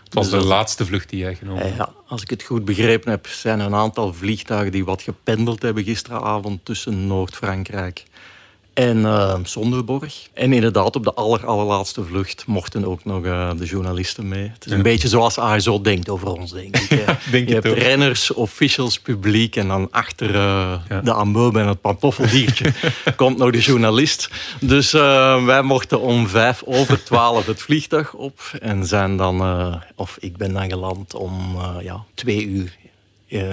Het 0.05 0.15
was 0.15 0.31
dus 0.31 0.41
de 0.41 0.47
laatste 0.47 0.87
vlucht 0.87 1.09
die 1.09 1.19
jij 1.19 1.35
genomen 1.35 1.63
hebt. 1.63 1.77
Ja, 1.77 1.93
als 2.07 2.23
ik 2.23 2.31
het 2.31 2.43
goed 2.43 2.65
begrepen 2.65 3.11
heb, 3.11 3.27
zijn 3.27 3.61
er 3.61 3.67
een 3.67 3.75
aantal 3.75 4.15
vliegtuigen 4.15 4.73
die 4.73 4.85
wat 4.85 5.03
gependeld 5.03 5.63
hebben 5.63 5.85
gisteravond 5.85 6.65
tussen 6.65 7.07
Noord-Frankrijk 7.07 8.05
en 8.77 8.99
uh, 8.99 9.35
Sonderborg. 9.43 10.29
En 10.33 10.53
inderdaad, 10.53 10.97
op 10.97 11.05
de 11.05 11.15
aller, 11.15 11.47
allerlaatste 11.47 12.05
vlucht 12.05 12.47
mochten 12.47 12.85
ook 12.85 13.05
nog 13.05 13.25
uh, 13.25 13.51
de 13.57 13.65
journalisten 13.65 14.29
mee. 14.29 14.51
Het 14.53 14.67
is 14.67 14.73
een 14.73 14.83
beetje 14.83 15.09
zoals 15.09 15.39
ASO 15.39 15.81
denkt 15.81 16.09
over 16.09 16.29
ons, 16.29 16.53
denk 16.53 16.77
ik. 16.77 16.89
denk 17.31 17.49
je 17.49 17.55
hebt 17.55 17.67
renners, 17.67 18.33
officials, 18.33 19.01
publiek 19.01 19.57
en 19.57 19.69
dan 19.69 19.89
achter 19.91 20.35
uh, 20.35 20.75
ja. 20.89 21.01
de 21.01 21.15
amoebe 21.15 21.61
en 21.61 21.67
het 21.67 21.81
pantoffeldiertje 21.81 22.73
komt 23.17 23.39
nog 23.39 23.51
de 23.51 23.61
journalist. 23.61 24.31
Dus 24.61 24.93
wij 25.45 25.63
mochten 25.63 26.01
om 26.01 26.29
vijf 26.29 26.63
over 26.65 27.05
twaalf 27.05 27.47
het 27.47 27.63
vliegtuig 27.63 28.15
op 28.15 28.41
en 28.61 28.87
zijn 28.87 29.17
dan, 29.17 29.43
of 29.95 30.17
ik 30.21 30.37
ben 30.37 30.53
dan 30.53 30.69
geland 30.71 31.15
om 31.15 31.59
ja, 31.83 32.05
twee 32.15 32.47
uur 32.47 32.77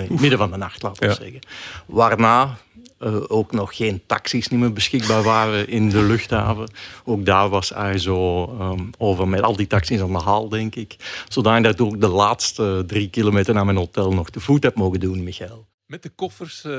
midden 0.09 0.37
van 0.37 0.51
de 0.51 0.57
nacht, 0.57 0.81
laten 0.81 1.03
we 1.03 1.09
ja. 1.09 1.15
zeggen. 1.15 1.39
Waarna 1.85 2.57
uh, 3.03 3.15
ook 3.27 3.51
nog 3.51 3.75
geen 3.75 4.01
taxis 4.05 4.47
niet 4.47 4.59
meer 4.59 4.73
beschikbaar 4.73 5.23
waren 5.23 5.67
in 5.67 5.89
de 5.89 6.01
luchthaven. 6.01 6.71
Ook 7.05 7.25
daar 7.25 7.49
was 7.49 7.69
hij 7.69 7.97
zo 7.97 8.43
um, 8.61 8.89
over 8.97 9.27
met 9.27 9.41
al 9.41 9.55
die 9.55 9.67
taxis 9.67 10.01
aan 10.01 10.11
de 10.11 10.21
haal, 10.21 10.49
denk 10.49 10.75
ik. 10.75 10.95
Zodat 11.27 11.65
ik 11.65 11.81
ook 11.81 12.01
de 12.01 12.07
laatste 12.07 12.83
drie 12.87 13.09
kilometer 13.09 13.53
naar 13.53 13.65
mijn 13.65 13.77
hotel 13.77 14.11
nog 14.11 14.29
te 14.29 14.39
voet 14.39 14.63
heb 14.63 14.75
mogen 14.75 14.99
doen, 14.99 15.23
Michael. 15.23 15.65
Met 15.85 16.03
de 16.03 16.11
koffers, 16.15 16.63
uh, 16.67 16.75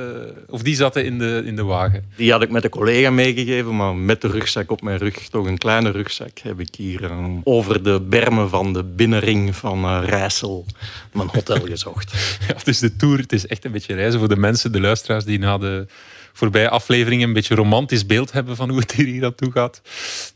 of 0.48 0.62
die 0.62 0.74
zaten 0.74 1.04
in 1.04 1.18
de, 1.18 1.42
in 1.44 1.56
de 1.56 1.62
wagen? 1.62 2.04
Die 2.16 2.32
had 2.32 2.42
ik 2.42 2.50
met 2.50 2.64
een 2.64 2.70
collega 2.70 3.10
meegegeven, 3.10 3.76
maar 3.76 3.94
met 3.96 4.20
de 4.20 4.28
rugzak 4.28 4.70
op 4.70 4.82
mijn 4.82 4.98
rug, 4.98 5.28
toch 5.28 5.46
een 5.46 5.58
kleine 5.58 5.90
rugzak, 5.90 6.38
heb 6.38 6.60
ik 6.60 6.74
hier 6.74 7.04
um, 7.04 7.40
over 7.44 7.82
de 7.82 8.00
bermen 8.00 8.48
van 8.48 8.72
de 8.72 8.84
binnenring 8.84 9.56
van 9.56 9.84
uh, 9.84 10.02
Rijssel 10.04 10.66
mijn 11.12 11.28
hotel 11.32 11.60
gezocht. 11.60 12.12
ja, 12.48 12.54
het 12.54 12.68
is 12.68 12.78
de 12.78 12.96
tour, 12.96 13.18
het 13.18 13.32
is 13.32 13.46
echt 13.46 13.64
een 13.64 13.72
beetje 13.72 13.94
reizen 13.94 14.18
voor 14.18 14.28
de 14.28 14.36
mensen, 14.36 14.72
de 14.72 14.80
luisteraars 14.80 15.24
die 15.24 15.38
na 15.38 15.58
de 15.58 15.86
voorbije 16.36 16.68
afleveringen 16.68 17.28
een 17.28 17.34
beetje 17.34 17.54
romantisch 17.54 18.06
beeld 18.06 18.32
hebben 18.32 18.56
van 18.56 18.70
hoe 18.70 18.78
het 18.78 18.92
hier 18.92 19.24
aan 19.24 19.34
toe 19.34 19.52
gaat. 19.52 19.82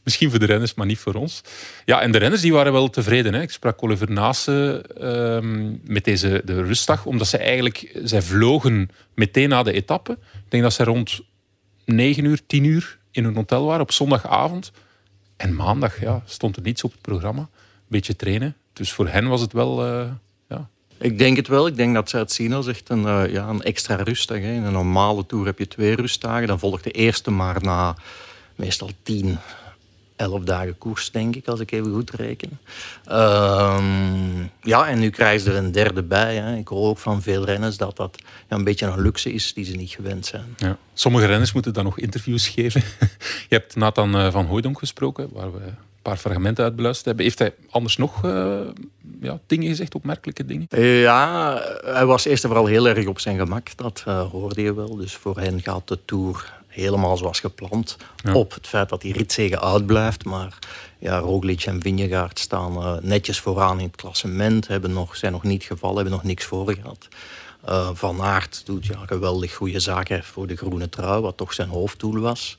Misschien 0.03 0.31
voor 0.31 0.39
de 0.39 0.47
renners, 0.47 0.75
maar 0.75 0.87
niet 0.87 0.99
voor 0.99 1.15
ons. 1.15 1.41
Ja, 1.85 2.01
en 2.01 2.11
de 2.11 2.19
renners 2.19 2.43
die 2.43 2.53
waren 2.53 2.73
wel 2.73 2.91
tevreden. 2.91 3.35
Hè. 3.35 3.43
Ik 3.43 3.51
sprak 3.51 3.83
Oliver 3.83 4.11
Naassen 4.11 4.83
uh, 5.01 5.39
met 5.85 6.05
deze, 6.05 6.43
de 6.45 6.63
rustdag, 6.63 7.05
omdat 7.05 7.27
ze 7.27 7.37
eigenlijk, 7.37 7.99
zij 8.05 8.23
vlogen 8.23 8.91
meteen 9.15 9.49
na 9.49 9.63
de 9.63 9.73
etappe. 9.73 10.13
Ik 10.13 10.51
denk 10.51 10.63
dat 10.63 10.73
ze 10.73 10.85
rond 10.85 11.21
9 11.85 12.25
uur, 12.25 12.41
10 12.47 12.65
uur 12.65 12.99
in 13.11 13.25
hun 13.25 13.35
hotel 13.35 13.65
waren 13.65 13.83
op 13.83 13.93
zondagavond. 13.93 14.73
En 15.37 15.55
maandag 15.55 16.01
ja, 16.01 16.23
stond 16.27 16.57
er 16.57 16.63
niets 16.63 16.85
op 16.85 16.93
het 16.93 17.01
programma. 17.01 17.41
Een 17.41 17.49
beetje 17.89 18.17
trainen. 18.17 18.57
Dus 18.73 18.93
voor 18.93 19.09
hen 19.09 19.29
was 19.29 19.41
het 19.41 19.53
wel... 19.53 19.87
Uh, 19.87 20.11
ik 20.99 21.19
denk 21.19 21.37
het 21.37 21.49
wel. 21.49 21.67
Ik 21.67 21.77
denk 21.77 21.95
dat 21.95 22.15
als 22.53 22.67
echt 22.67 22.89
een, 22.89 23.03
uh, 23.03 23.33
ja, 23.33 23.49
een 23.49 23.63
extra 23.63 23.95
rustdag. 23.95 24.39
Hè. 24.39 24.53
In 24.53 24.65
een 24.65 24.73
normale 24.73 25.27
tour 25.27 25.47
heb 25.47 25.59
je 25.59 25.69
twee 25.69 25.95
rustdagen. 25.95 26.47
Dan 26.47 26.59
volgt 26.59 26.85
de 26.85 26.91
eerste 26.91 27.31
maar 27.31 27.63
na 27.63 27.97
meestal 28.55 28.91
tien, 29.03 29.39
elf 30.17 30.45
dagen 30.45 30.79
koers, 30.79 31.11
denk 31.11 31.37
ik, 31.37 31.47
als 31.47 31.61
ik 31.61 31.71
even 31.71 31.93
goed 31.93 32.11
reken. 32.11 32.59
Um, 33.11 34.51
ja, 34.63 34.89
en 34.89 34.99
nu 34.99 35.11
krijgen 35.11 35.41
ze 35.41 35.51
er 35.51 35.57
een 35.57 35.73
derde 35.73 36.03
bij. 36.03 36.37
Hè. 36.37 36.57
Ik 36.57 36.69
hoor 36.69 36.89
ook 36.89 36.99
van 36.99 37.23
veel 37.23 37.45
renners 37.45 37.77
dat 37.77 37.97
dat 37.97 38.19
een 38.49 38.65
beetje 38.65 38.87
een 38.87 39.01
luxe 39.01 39.33
is 39.33 39.53
die 39.55 39.65
ze 39.65 39.77
niet 39.77 39.91
gewend 39.91 40.27
zijn. 40.27 40.55
Ja. 40.57 40.77
Sommige 40.95 41.27
renners 41.27 41.53
moeten 41.53 41.73
dan 41.73 41.85
nog 41.85 41.99
interviews 41.99 42.49
geven. 42.49 42.83
Je 43.49 43.57
hebt 43.57 43.77
Nathan 43.77 44.17
eh, 44.17 44.33
van 44.33 44.47
Hooydonk 44.47 44.79
gesproken, 44.79 45.29
waar 45.33 45.53
we 45.53 45.61
paar 46.09 46.17
fragmenten 46.17 46.65
uitbeluisterd 46.65 47.07
hebben. 47.07 47.25
Heeft 47.25 47.39
hij 47.39 47.55
anders 47.71 47.97
nog 47.97 48.25
uh, 48.25 48.61
ja, 49.21 49.39
dingen 49.47 49.69
gezegd, 49.69 49.95
opmerkelijke 49.95 50.45
dingen? 50.45 50.67
Ja, 51.01 51.61
hij 51.85 52.07
was 52.07 52.25
eerst 52.25 52.43
en 52.43 52.49
vooral 52.49 52.67
heel 52.67 52.89
erg 52.89 53.07
op 53.07 53.21
zijn 53.21 53.39
gemak. 53.39 53.77
Dat 53.77 54.05
uh, 54.09 54.31
hoorde 54.31 54.63
je 54.63 54.75
wel. 54.75 54.97
Dus 54.97 55.15
voor 55.15 55.39
hen 55.39 55.61
gaat 55.61 55.89
de 55.89 55.99
Tour 56.05 56.53
helemaal 56.67 57.17
zoals 57.17 57.41
gepland. 57.41 57.97
Ja. 58.25 58.35
Op 58.35 58.55
het 58.55 58.67
feit 58.67 58.89
dat 58.89 59.01
die 59.01 59.13
ritzegen 59.13 59.61
uitblijft. 59.61 60.25
Maar 60.25 60.59
ja, 60.99 61.19
Roglic 61.19 61.63
en 61.63 61.81
Vingegaard 61.83 62.39
staan 62.39 62.77
uh, 62.77 62.93
netjes 63.03 63.41
vooraan 63.41 63.79
in 63.79 63.87
het 63.87 63.97
klassement. 63.97 64.69
Hebben 64.69 64.93
nog, 64.93 65.17
zijn 65.17 65.33
nog 65.33 65.43
niet 65.43 65.65
gevallen, 65.65 65.97
hebben 65.97 66.15
nog 66.15 66.25
niks 66.25 66.45
voor 66.45 66.75
gehad. 66.75 67.09
Van 67.93 68.23
Aert 68.23 68.63
doet 68.65 68.87
ja, 68.87 68.99
geweldig 69.07 69.55
goede 69.55 69.81
zaken 69.81 70.25
voor 70.25 70.47
de 70.47 70.57
groene 70.57 70.89
trui, 70.89 71.21
wat 71.21 71.37
toch 71.37 71.53
zijn 71.53 71.69
hoofddoel 71.69 72.19
was. 72.19 72.59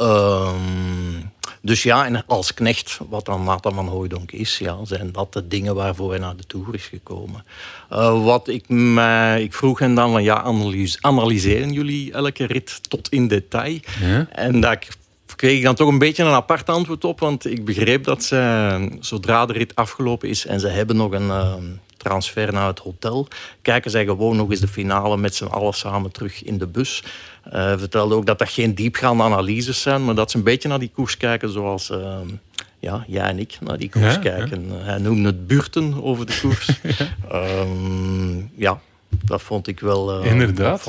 Um, 0.00 1.32
dus 1.64 1.82
ja, 1.82 2.06
en 2.06 2.26
als 2.26 2.54
knecht, 2.54 2.98
wat 3.08 3.24
dan 3.24 3.44
Nathan 3.44 3.74
van 3.74 3.88
Hooydonk 3.88 4.32
is, 4.32 4.58
ja, 4.58 4.76
zijn 4.84 5.12
dat 5.12 5.32
de 5.32 5.48
dingen 5.48 5.74
waarvoor 5.74 6.10
hij 6.10 6.18
naar 6.18 6.36
de 6.36 6.46
Tour 6.46 6.74
is 6.74 6.84
gekomen. 6.84 7.44
Uh, 7.92 8.24
wat 8.24 8.48
ik, 8.48 8.68
mij, 8.68 9.42
ik 9.42 9.54
vroeg 9.54 9.78
hen 9.78 9.94
dan 9.94 10.12
van, 10.12 10.22
ja, 10.22 10.42
analyse, 10.42 10.98
analyseren 11.00 11.72
jullie 11.72 12.12
elke 12.12 12.44
rit 12.44 12.90
tot 12.90 13.08
in 13.08 13.28
detail? 13.28 13.78
Ja. 14.00 14.26
En 14.30 14.60
dat 14.60 14.78
kreeg 15.36 15.56
ik 15.56 15.62
dan 15.62 15.74
toch 15.74 15.88
een 15.88 15.98
beetje 15.98 16.24
een 16.24 16.32
apart 16.32 16.68
antwoord 16.68 17.04
op, 17.04 17.20
want 17.20 17.44
ik 17.44 17.64
begreep 17.64 18.04
dat 18.04 18.24
ze, 18.24 18.96
zodra 19.00 19.46
de 19.46 19.52
rit 19.52 19.74
afgelopen 19.74 20.28
is 20.28 20.46
en 20.46 20.60
ze 20.60 20.68
hebben 20.68 20.96
nog 20.96 21.12
een... 21.12 21.26
Uh, 21.26 21.54
transfer 22.02 22.52
naar 22.52 22.66
het 22.66 22.78
hotel. 22.78 23.28
Kijken 23.62 23.90
zij 23.90 24.04
gewoon 24.04 24.36
nog 24.36 24.50
eens 24.50 24.60
de 24.60 24.68
finale 24.68 25.16
met 25.16 25.34
z'n 25.34 25.44
allen 25.44 25.74
samen 25.74 26.10
terug 26.12 26.44
in 26.44 26.58
de 26.58 26.66
bus. 26.66 27.02
Uh, 27.46 27.78
vertelde 27.78 28.14
ook 28.14 28.26
dat 28.26 28.38
dat 28.38 28.48
geen 28.48 28.74
diepgaande 28.74 29.22
analyses 29.22 29.82
zijn, 29.82 30.04
maar 30.04 30.14
dat 30.14 30.30
ze 30.30 30.36
een 30.36 30.42
beetje 30.42 30.68
naar 30.68 30.78
die 30.78 30.90
koers 30.94 31.16
kijken 31.16 31.50
zoals 31.50 31.90
uh, 31.90 32.16
ja, 32.78 33.04
jij 33.06 33.28
en 33.28 33.38
ik 33.38 33.58
naar 33.60 33.78
die 33.78 33.90
koers 33.90 34.14
ja, 34.14 34.20
kijken. 34.20 34.66
Ja. 34.68 34.74
Hij 34.74 34.98
noemde 34.98 35.28
het 35.28 35.46
buurten 35.46 36.02
over 36.02 36.26
de 36.26 36.38
koers. 36.40 36.70
ja. 36.98 37.60
Um, 37.60 38.50
ja. 38.54 38.80
Dat 39.24 39.42
vond 39.42 39.66
ik 39.66 39.80
wel 39.80 40.24
uh, 40.24 40.30
Inderdaad, 40.30 40.86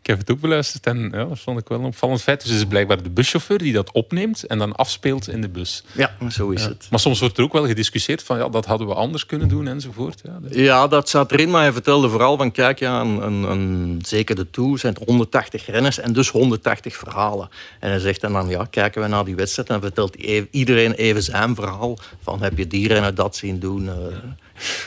ik 0.00 0.06
heb 0.06 0.18
het 0.18 0.30
ook 0.30 0.40
beluisterd 0.40 0.86
en 0.86 1.10
ja, 1.12 1.24
dat 1.24 1.38
vond 1.38 1.60
ik 1.60 1.68
wel 1.68 1.78
een 1.78 1.84
opvallend 1.84 2.22
feit. 2.22 2.40
Dus 2.40 2.50
het 2.50 2.58
is 2.58 2.66
blijkbaar 2.66 3.02
de 3.02 3.10
buschauffeur 3.10 3.58
die 3.58 3.72
dat 3.72 3.92
opneemt 3.92 4.44
en 4.44 4.58
dan 4.58 4.74
afspeelt 4.74 5.28
in 5.28 5.40
de 5.40 5.48
bus. 5.48 5.84
Ja, 5.92 6.12
zo 6.28 6.50
is 6.50 6.64
het. 6.64 6.86
Maar 6.90 7.00
soms 7.00 7.20
wordt 7.20 7.38
er 7.38 7.44
ook 7.44 7.52
wel 7.52 7.66
gediscussieerd 7.66 8.22
van 8.22 8.38
ja, 8.38 8.48
dat 8.48 8.66
hadden 8.66 8.86
we 8.86 8.94
anders 8.94 9.26
kunnen 9.26 9.48
doen 9.48 9.68
enzovoort. 9.68 10.20
Ja, 10.24 10.38
ja 10.50 10.86
dat 10.86 11.08
zat 11.08 11.32
erin, 11.32 11.50
maar 11.50 11.62
hij 11.62 11.72
vertelde 11.72 12.08
vooral 12.08 12.36
van 12.36 12.52
kijk, 12.52 12.78
ja, 12.78 13.00
een, 13.00 13.22
een, 13.22 13.42
een, 13.42 13.98
zeker 14.06 14.36
de 14.36 14.50
Tour 14.50 14.78
zijn 14.78 14.96
180 15.04 15.66
renners 15.66 15.98
en 15.98 16.12
dus 16.12 16.28
180 16.28 16.96
verhalen. 16.96 17.48
En 17.80 17.90
hij 17.90 17.98
zegt 17.98 18.22
en 18.22 18.32
dan 18.32 18.48
ja, 18.48 18.64
kijken 18.70 19.02
we 19.02 19.08
naar 19.08 19.24
die 19.24 19.36
wedstrijd 19.36 19.70
en 19.70 19.80
vertelt 19.80 20.14
iedereen 20.50 20.92
even 20.92 21.22
zijn 21.22 21.54
verhaal 21.54 21.98
van 22.22 22.42
heb 22.42 22.58
je 22.58 22.66
die 22.66 22.88
renner 22.88 23.14
dat 23.14 23.36
zien 23.36 23.58
doen... 23.58 23.84
Uh, 23.84 23.92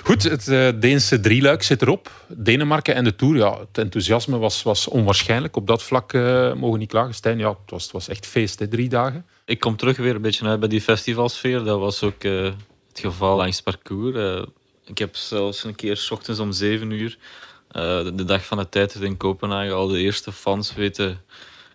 Goed, 0.04 0.24
het 0.24 0.48
uh, 0.48 0.70
Deense 0.76 1.20
drieluik 1.20 1.64
zit 1.64 1.82
erop. 1.82 2.12
Denemarken 2.28 2.96
en 2.96 3.04
de 3.04 3.16
Tour. 3.16 3.36
Ja, 3.36 3.60
het 3.60 3.78
enthousiasme 3.78 4.38
was, 4.38 4.64
was 4.64 4.88
onwaarschijnlijk. 4.88 5.56
Op 5.56 5.68
dat 5.68 5.84
vlak 5.84 6.14
uh, 6.14 6.54
mogen 6.54 6.80
niet 6.80 6.90
klagen. 6.90 7.14
Stijn, 7.14 7.38
ja, 7.38 7.50
het 7.50 7.72
was, 7.72 7.84
het 7.84 7.92
was 7.92 8.08
echt 8.08 8.26
feest, 8.26 8.60
hè, 8.60 8.68
drie 8.68 8.90
dagen. 8.90 9.26
Ik 9.46 9.60
kom 9.60 9.76
terug 9.76 9.98
weer 9.98 10.16
een 10.16 10.22
beetje 10.22 10.46
uit 10.46 10.60
bij 10.60 10.70
die 10.70 10.82
festivalsfeer. 10.82 11.64
Dat 11.64 11.80
was 11.80 12.04
ook 12.04 12.24
uh, 12.24 12.44
het 12.88 13.00
geval 13.00 13.38
langs 13.38 13.62
parcours. 13.62 14.46
ik 14.86 14.98
heb 14.98 15.16
zelfs 15.16 15.64
een 15.64 15.76
keer 15.76 15.98
s 15.98 16.12
ochtends 16.12 16.40
om 16.40 16.52
zeven 16.52 16.92
uur, 16.92 17.18
de 18.14 18.24
dag 18.26 18.46
van 18.46 18.58
de 18.58 18.70
tijd 18.70 18.96
in 18.96 19.18
Kopenhagen, 19.18 19.76
al 19.76 19.88
de 19.88 20.00
eerste 20.00 20.32
fans 20.32 20.74
weten 20.74 21.22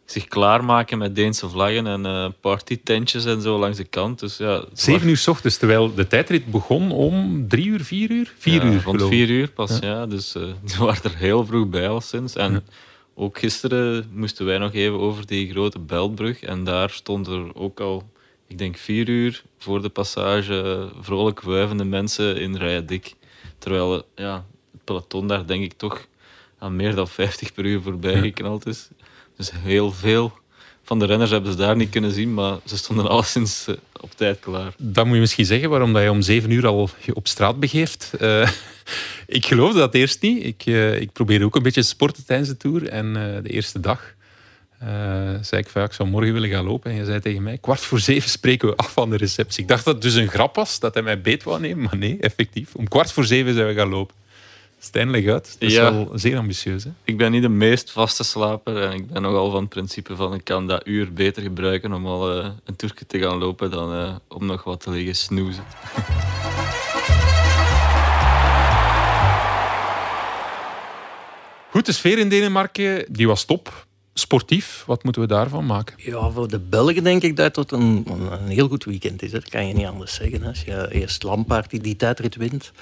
zich 0.04 0.24
klaarmaken 0.28 0.98
met 0.98 1.16
Deense 1.16 1.48
vlaggen 1.48 1.86
en 1.86 2.04
uh, 2.06 2.26
partytentjes 2.40 3.24
en 3.24 3.40
zo 3.40 3.58
langs 3.58 3.76
de 3.76 3.84
kant. 3.84 4.20
Dus, 4.20 4.36
ja, 4.36 4.64
Zeven 4.72 5.08
uur 5.08 5.16
s 5.16 5.28
ochtends, 5.28 5.56
terwijl 5.56 5.94
de 5.94 6.06
tijdrit 6.06 6.46
begon 6.46 6.90
om 6.90 7.48
drie 7.48 7.66
uur, 7.66 7.84
vier 7.84 8.10
uur? 8.10 8.34
Vier 8.38 8.64
uur, 8.64 8.82
rond 8.82 9.02
vier 9.02 9.30
uur 9.30 9.50
pas, 9.50 9.78
ja. 9.78 10.06
dus 10.06 10.34
uh, 10.36 10.42
die 10.62 10.76
waren 10.78 11.02
er 11.02 11.16
heel 11.16 11.46
vroeg 11.46 11.68
bij 11.68 11.88
al 11.88 12.00
sinds. 12.00 12.34
En 12.34 12.64
ook 13.14 13.38
gisteren 13.38 14.08
moesten 14.12 14.46
wij 14.46 14.58
nog 14.58 14.72
even 14.72 14.98
over 14.98 15.26
die 15.26 15.50
grote 15.50 15.78
Beltbrug. 15.78 16.42
En 16.42 16.64
daar 16.64 16.90
stond 16.90 17.26
er 17.26 17.54
ook 17.54 17.80
al, 17.80 18.10
ik 18.46 18.58
denk 18.58 18.76
vier 18.76 19.08
uur 19.08 19.42
voor 19.58 19.82
de 19.82 19.88
passage, 19.88 20.88
vrolijk 21.00 21.40
wuivende 21.40 21.84
mensen 21.84 22.40
in 22.40 22.56
rijen 22.56 22.86
dik. 22.86 23.14
Terwijl 23.58 24.02
ja, 24.14 24.44
het 24.72 24.84
peloton 24.84 25.26
daar 25.26 25.46
denk 25.46 25.62
ik 25.62 25.72
toch 25.72 26.06
aan 26.58 26.76
meer 26.76 26.94
dan 26.94 27.08
50 27.08 27.52
per 27.52 27.64
uur 27.64 27.80
voorbij 27.80 28.20
geknald 28.20 28.66
is. 28.66 28.88
Dus 29.36 29.50
heel 29.52 29.92
veel 29.92 30.32
van 30.84 30.98
de 30.98 31.04
renners 31.04 31.30
hebben 31.30 31.52
ze 31.52 31.58
daar 31.58 31.76
niet 31.76 31.90
kunnen 31.90 32.12
zien, 32.12 32.34
maar 32.34 32.58
ze 32.64 32.76
stonden 32.76 33.08
alleszins 33.14 33.66
uh, 33.68 33.74
op 34.00 34.10
tijd 34.10 34.38
klaar. 34.40 34.74
Dan 34.78 35.06
moet 35.06 35.14
je 35.14 35.20
misschien 35.20 35.44
zeggen 35.44 35.70
waarom 35.70 35.92
dat 35.92 36.02
je 36.02 36.10
om 36.10 36.22
zeven 36.22 36.50
uur 36.50 36.66
al 36.66 36.90
op 37.12 37.28
straat 37.28 37.60
begeeft. 37.60 38.10
Uh, 38.20 38.48
ik 39.26 39.46
geloofde 39.46 39.78
dat 39.78 39.94
eerst 39.94 40.22
niet. 40.22 40.44
Ik, 40.44 40.66
ik 41.00 41.12
probeerde 41.12 41.44
ook 41.44 41.56
een 41.56 41.62
beetje 41.62 41.80
te 41.80 41.86
sporten 41.86 42.24
tijdens 42.24 42.48
de 42.48 42.56
Tour. 42.56 42.88
En 42.88 43.12
de 43.42 43.50
eerste 43.50 43.80
dag 43.80 44.14
zei 45.40 45.62
ik 45.62 45.68
ja, 45.74 45.84
ik 45.84 45.92
zou 45.92 46.08
morgen 46.08 46.32
willen 46.32 46.50
gaan 46.50 46.64
lopen. 46.64 46.90
En 46.90 46.96
je 46.96 47.04
zei 47.04 47.20
tegen 47.20 47.42
mij, 47.42 47.58
kwart 47.58 47.80
voor 47.80 48.00
zeven 48.00 48.30
spreken 48.30 48.68
we 48.68 48.76
af 48.76 48.92
van 48.92 49.10
de 49.10 49.16
receptie. 49.16 49.62
Ik 49.62 49.68
dacht 49.68 49.84
dat 49.84 49.94
het 49.94 50.02
dus 50.02 50.14
een 50.14 50.28
grap 50.28 50.54
was, 50.54 50.80
dat 50.80 50.94
hij 50.94 51.02
mij 51.02 51.20
beet 51.20 51.42
wou 51.42 51.60
nemen. 51.60 51.84
Maar 51.84 51.96
nee, 51.96 52.16
effectief. 52.20 52.74
Om 52.74 52.88
kwart 52.88 53.12
voor 53.12 53.24
zeven 53.24 53.54
zijn 53.54 53.66
we 53.66 53.74
gaan 53.74 53.88
lopen. 53.88 54.14
Stijn, 54.84 55.10
leg 55.10 55.26
uit. 55.26 55.56
Dat 55.58 55.70
is 55.70 55.76
wel 55.76 56.10
zeer 56.14 56.36
ambitieus. 56.36 56.84
Hè? 56.84 56.90
Ik 57.04 57.16
ben 57.16 57.32
niet 57.32 57.42
de 57.42 57.48
meest 57.48 57.90
vaste 57.90 58.24
slaper 58.24 58.82
en 58.82 58.92
ik 58.92 59.06
ben 59.06 59.22
nogal 59.22 59.50
van 59.50 59.60
het 59.60 59.68
principe 59.68 60.16
van 60.16 60.34
ik 60.34 60.44
kan 60.44 60.66
dat 60.66 60.86
uur 60.86 61.12
beter 61.12 61.42
gebruiken 61.42 61.92
om 61.92 62.06
al 62.06 62.38
uh, 62.38 62.48
een 62.64 62.76
toertje 62.76 63.06
te 63.06 63.18
gaan 63.18 63.38
lopen 63.38 63.70
dan 63.70 63.94
uh, 63.94 64.14
om 64.28 64.46
nog 64.46 64.64
wat 64.64 64.80
te 64.80 64.90
liggen 64.90 65.16
snoezen. 65.16 65.64
Goed, 71.70 71.86
de 71.86 71.92
sfeer 71.92 72.18
in 72.18 72.28
Denemarken 72.28 73.06
die 73.08 73.26
was 73.26 73.44
top. 73.44 73.86
Sportief, 74.14 74.84
wat 74.86 75.04
moeten 75.04 75.22
we 75.22 75.28
daarvan 75.28 75.66
maken? 75.66 75.94
Ja, 75.98 76.30
voor 76.30 76.48
de 76.48 76.58
Belgen 76.58 77.04
denk 77.04 77.22
ik 77.22 77.36
dat 77.36 77.56
het 77.56 77.72
een, 77.72 78.06
een 78.30 78.48
heel 78.48 78.68
goed 78.68 78.84
weekend 78.84 79.22
is. 79.22 79.30
Dat 79.30 79.48
kan 79.48 79.66
je 79.66 79.74
niet 79.74 79.86
anders 79.86 80.14
zeggen. 80.14 80.42
Als 80.42 80.62
je 80.62 80.88
eerst 80.90 81.22
Lampaard 81.22 81.70
die 81.70 81.80
die 81.80 81.96
tijdrit 81.96 82.36
wint, 82.36 82.72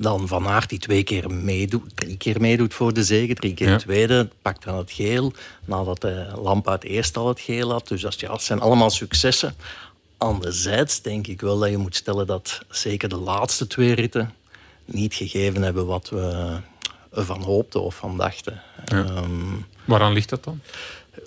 dan 0.00 0.28
Van 0.28 0.46
Aert 0.46 0.68
die 0.68 0.78
twee 0.78 1.02
keer 1.02 1.30
meedoet, 1.30 1.96
drie 1.96 2.16
keer 2.16 2.40
meedoet 2.40 2.74
voor 2.74 2.92
de 2.92 3.04
zege, 3.04 3.34
drie 3.34 3.54
keer 3.54 3.68
ja. 3.68 3.76
tweede, 3.76 4.28
pakt 4.42 4.64
dan 4.64 4.76
het 4.76 4.90
geel. 4.90 5.32
Nadat 5.64 6.00
de 6.00 6.26
Lampaard 6.42 6.84
eerst 6.84 7.16
al 7.16 7.28
het 7.28 7.40
geel 7.40 7.70
had. 7.70 7.88
Dus 7.88 8.00
dat, 8.00 8.20
ja, 8.20 8.28
dat 8.28 8.42
zijn 8.42 8.60
allemaal 8.60 8.90
successen. 8.90 9.54
Anderzijds 10.16 11.02
denk 11.02 11.26
ik 11.26 11.40
wel 11.40 11.58
dat 11.58 11.70
je 11.70 11.76
moet 11.76 11.96
stellen 11.96 12.26
dat 12.26 12.62
zeker 12.68 13.08
de 13.08 13.16
laatste 13.16 13.66
twee 13.66 13.94
ritten 13.94 14.34
niet 14.84 15.14
gegeven 15.14 15.62
hebben 15.62 15.86
wat 15.86 16.08
we 16.08 16.56
ervan 17.12 17.42
hoopten 17.42 17.82
of 17.82 17.94
van 17.94 18.16
dachten. 18.16 18.62
Ja. 18.84 18.96
Um, 18.96 19.66
Waaraan 19.84 20.12
ligt 20.12 20.28
dat 20.28 20.44
dan? 20.44 20.60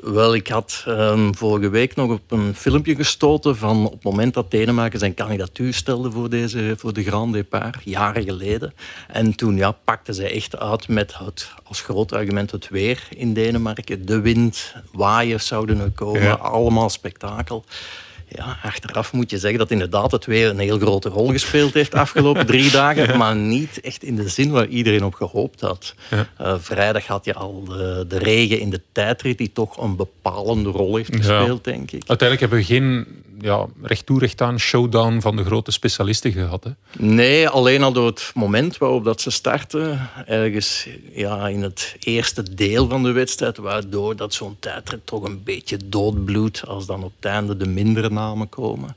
Wel, 0.01 0.33
ik 0.33 0.47
had 0.47 0.83
um, 0.87 1.35
vorige 1.35 1.69
week 1.69 1.95
nog 1.95 2.11
op 2.11 2.31
een 2.31 2.55
filmpje 2.55 2.95
gestoten 2.95 3.57
van 3.57 3.85
op 3.85 3.91
het 3.91 4.03
moment 4.03 4.33
dat 4.33 4.51
Denemarken 4.51 4.99
zijn 4.99 5.13
kandidatuur 5.13 5.73
stelde 5.73 6.11
voor, 6.11 6.29
deze, 6.29 6.73
voor 6.77 6.93
de 6.93 7.03
Grand 7.03 7.33
Départ, 7.33 7.83
jaren 7.83 8.23
geleden. 8.23 8.73
En 9.07 9.35
toen 9.35 9.55
ja, 9.55 9.71
pakten 9.71 10.13
zij 10.13 10.31
echt 10.31 10.57
uit 10.57 10.87
met 10.87 11.17
het, 11.17 11.51
als 11.63 11.81
groot 11.81 12.13
argument 12.13 12.51
het 12.51 12.69
weer 12.69 13.07
in 13.09 13.33
Denemarken. 13.33 14.05
De 14.05 14.19
wind, 14.19 14.73
waaiers 14.91 15.47
zouden 15.47 15.79
er 15.79 15.91
komen, 15.91 16.39
allemaal 16.39 16.89
spektakel. 16.89 17.65
Ja, 18.35 18.57
achteraf 18.63 19.13
moet 19.13 19.29
je 19.29 19.37
zeggen 19.37 19.59
dat 19.59 19.71
inderdaad 19.71 20.11
het 20.11 20.25
weer 20.25 20.49
een 20.49 20.59
heel 20.59 20.79
grote 20.79 21.09
rol 21.09 21.27
gespeeld 21.27 21.73
heeft 21.73 21.91
de 21.91 21.99
afgelopen 21.99 22.45
drie 22.45 22.71
dagen, 22.81 23.17
maar 23.17 23.35
niet 23.35 23.81
echt 23.81 24.03
in 24.03 24.15
de 24.15 24.29
zin 24.29 24.51
waar 24.51 24.67
iedereen 24.67 25.03
op 25.03 25.13
gehoopt 25.13 25.61
had. 25.61 25.95
Ja. 26.09 26.27
Uh, 26.41 26.55
vrijdag 26.59 27.05
had 27.05 27.25
je 27.25 27.33
al 27.33 27.63
de, 27.63 28.05
de, 28.07 28.17
regen 28.17 28.59
in 28.59 28.69
de 28.69 28.81
tijdrit 28.91 29.37
die 29.37 29.51
toch 29.53 29.77
een 29.77 29.95
bepalende 29.95 30.69
rol 30.69 30.95
heeft 30.95 31.15
gespeeld, 31.15 31.63
denk 31.63 31.91
ik. 31.91 32.03
Uiteindelijk 32.07 32.39
hebben 32.39 32.57
we 32.57 32.63
geen 32.63 33.07
ja, 33.41 33.67
recht 33.81 34.05
toe 34.05 34.19
recht 34.19 34.41
aan 34.41 34.59
showdown 34.59 35.19
van 35.19 35.35
de 35.35 35.43
grote 35.43 35.71
specialisten 35.71 36.31
gehad. 36.31 36.63
Hè? 36.63 36.71
Nee, 36.97 37.49
alleen 37.49 37.83
al 37.83 37.93
door 37.93 38.05
het 38.05 38.31
moment 38.33 38.77
waarop 38.77 39.03
dat 39.03 39.21
ze 39.21 39.29
starten, 39.29 40.09
ergens 40.25 40.87
ja, 41.13 41.47
in 41.47 41.61
het 41.61 41.95
eerste 41.99 42.55
deel 42.55 42.87
van 42.89 43.03
de 43.03 43.11
wedstrijd, 43.11 43.57
waardoor 43.57 44.15
dat 44.15 44.33
zo'n 44.33 44.55
tijdrit 44.59 45.05
toch 45.05 45.23
een 45.23 45.43
beetje 45.43 45.77
doodbloedt 45.85 46.67
als 46.67 46.85
dan 46.85 47.03
op 47.03 47.11
het 47.15 47.25
einde 47.25 47.57
de 47.57 47.67
mindere 47.67 48.09
namen 48.09 48.49
komen. 48.49 48.95